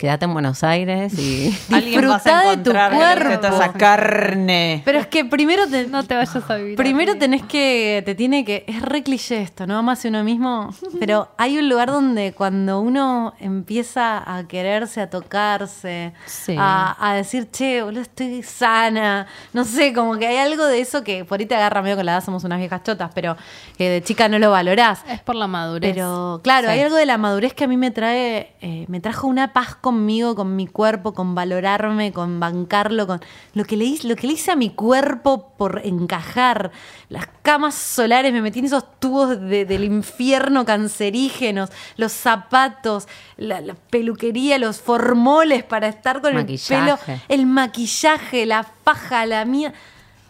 [0.03, 1.57] quédate en Buenos Aires y...
[1.73, 3.47] Alguien vas a Disfrutá de tu toda cuerpo.
[3.47, 4.81] esa carne.
[4.83, 6.75] Pero es que primero te, no te vayas a vivir.
[6.75, 9.77] Primero tenés que, te tiene que, es re cliché esto, ¿no?
[9.77, 16.11] Amarse uno mismo, pero hay un lugar donde cuando uno empieza a quererse, a tocarse,
[16.25, 16.57] Sí.
[16.59, 21.01] a, a decir, che, boludo, estoy sana, no sé, como que hay algo de eso
[21.05, 23.37] que por ahí te agarra medio con la edad, somos unas viejas chotas, pero
[23.77, 24.99] que de chica no lo valorás.
[25.09, 25.93] Es por la madurez.
[25.93, 26.73] Pero claro, Sí.
[26.73, 29.75] hay algo de la madurez que a mí me trae, eh, me trajo una paz
[29.93, 33.21] conmigo, con mi cuerpo, con valorarme, con bancarlo, con
[33.53, 36.71] lo que le hice, lo que le hice a mi cuerpo por encajar.
[37.09, 43.61] Las camas solares, me metí en esos tubos de- del infierno cancerígenos, los zapatos, la,
[43.61, 46.91] la peluquería, los formoles para estar con Maquillaje.
[46.91, 49.73] el pelo, el maquillaje, la faja, la mía.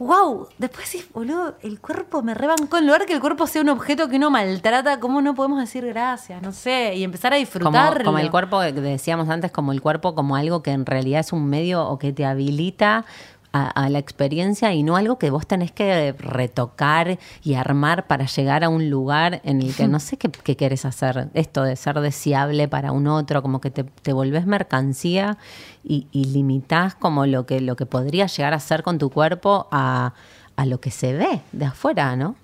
[0.03, 2.77] Wow, después decís, boludo, el cuerpo me rebancó.
[2.77, 5.85] En lugar que el cuerpo sea un objeto que uno maltrata, ¿cómo no podemos decir
[5.85, 6.41] gracias?
[6.41, 8.03] No sé, y empezar a Como, disfrutarlo.
[8.05, 11.31] como el cuerpo, que decíamos antes, como el cuerpo como algo que en realidad es
[11.33, 13.05] un medio o que te habilita
[13.53, 18.25] a, a la experiencia y no algo que vos tenés que retocar y armar para
[18.25, 21.29] llegar a un lugar en el que no sé qué, qué querés hacer.
[21.33, 25.37] Esto de ser deseable para un otro, como que te, te volvés mercancía
[25.83, 29.67] y, y limitás como lo que, lo que podría llegar a ser con tu cuerpo
[29.71, 30.13] a,
[30.55, 32.35] a lo que se ve de afuera, ¿no?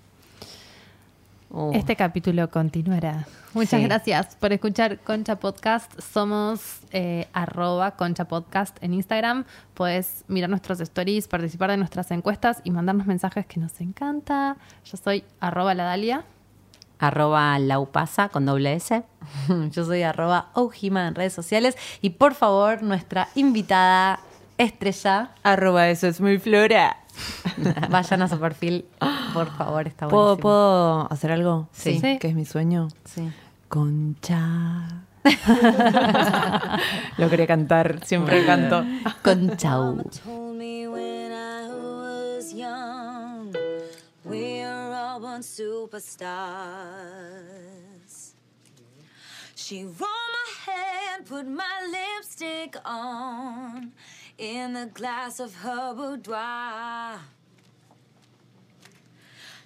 [1.51, 1.71] Uh.
[1.73, 3.25] Este capítulo continuará.
[3.53, 3.83] Muchas Sí.
[3.87, 5.91] gracias por escuchar Concha Podcast.
[5.99, 9.45] Somos eh, arroba Concha Podcast en Instagram.
[9.73, 14.57] Puedes mirar nuestros stories, participar de nuestras encuestas y mandarnos mensajes que nos encanta.
[14.85, 16.23] Yo soy arroba la Dalia.
[16.99, 19.03] Arroba laupasa con doble S.
[19.71, 21.75] Yo soy arroba Ojima en redes sociales.
[22.01, 24.19] Y por favor, nuestra invitada
[24.59, 26.97] estrella, Arroba eso es muy flora.
[27.89, 28.85] vayan a su perfil.
[29.33, 30.41] Por favor, está ¿Puedo, buenísimo.
[30.41, 31.67] ¿Puedo hacer algo?
[31.71, 31.99] Sí.
[31.99, 32.17] Sí.
[32.19, 32.87] Que es mi sueño.
[33.05, 33.29] Sí.
[33.67, 35.03] Concha.
[37.17, 38.83] Lo quería cantar, siempre canto.
[39.23, 39.97] Con chau.
[40.23, 43.53] told me when I was young,
[44.23, 45.83] we're all born superstars.
[49.55, 53.91] She rolled my hair, put my lipstick on
[54.39, 57.19] in the glass of her boudoir.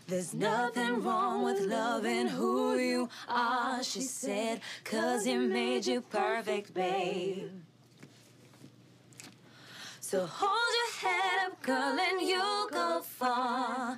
[0.07, 6.73] There's nothing wrong with loving who you are, she said, cause it made you perfect,
[6.73, 7.49] babe.
[10.01, 13.97] So hold your head up, girl, and you'll go far.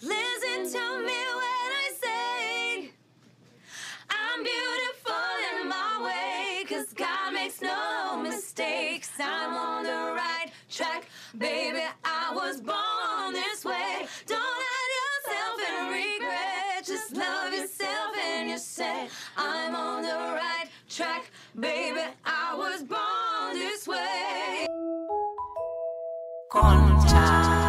[0.00, 2.90] Listen to me when I say
[4.10, 5.31] I'm beautiful
[10.72, 11.06] track,
[11.36, 11.82] baby.
[12.02, 14.06] I was born this way.
[14.26, 20.64] Don't hide yourself in regret, just love yourself and you say, I'm on the right
[20.88, 22.00] track, baby.
[22.24, 24.66] I was born this way.
[26.48, 27.61] Con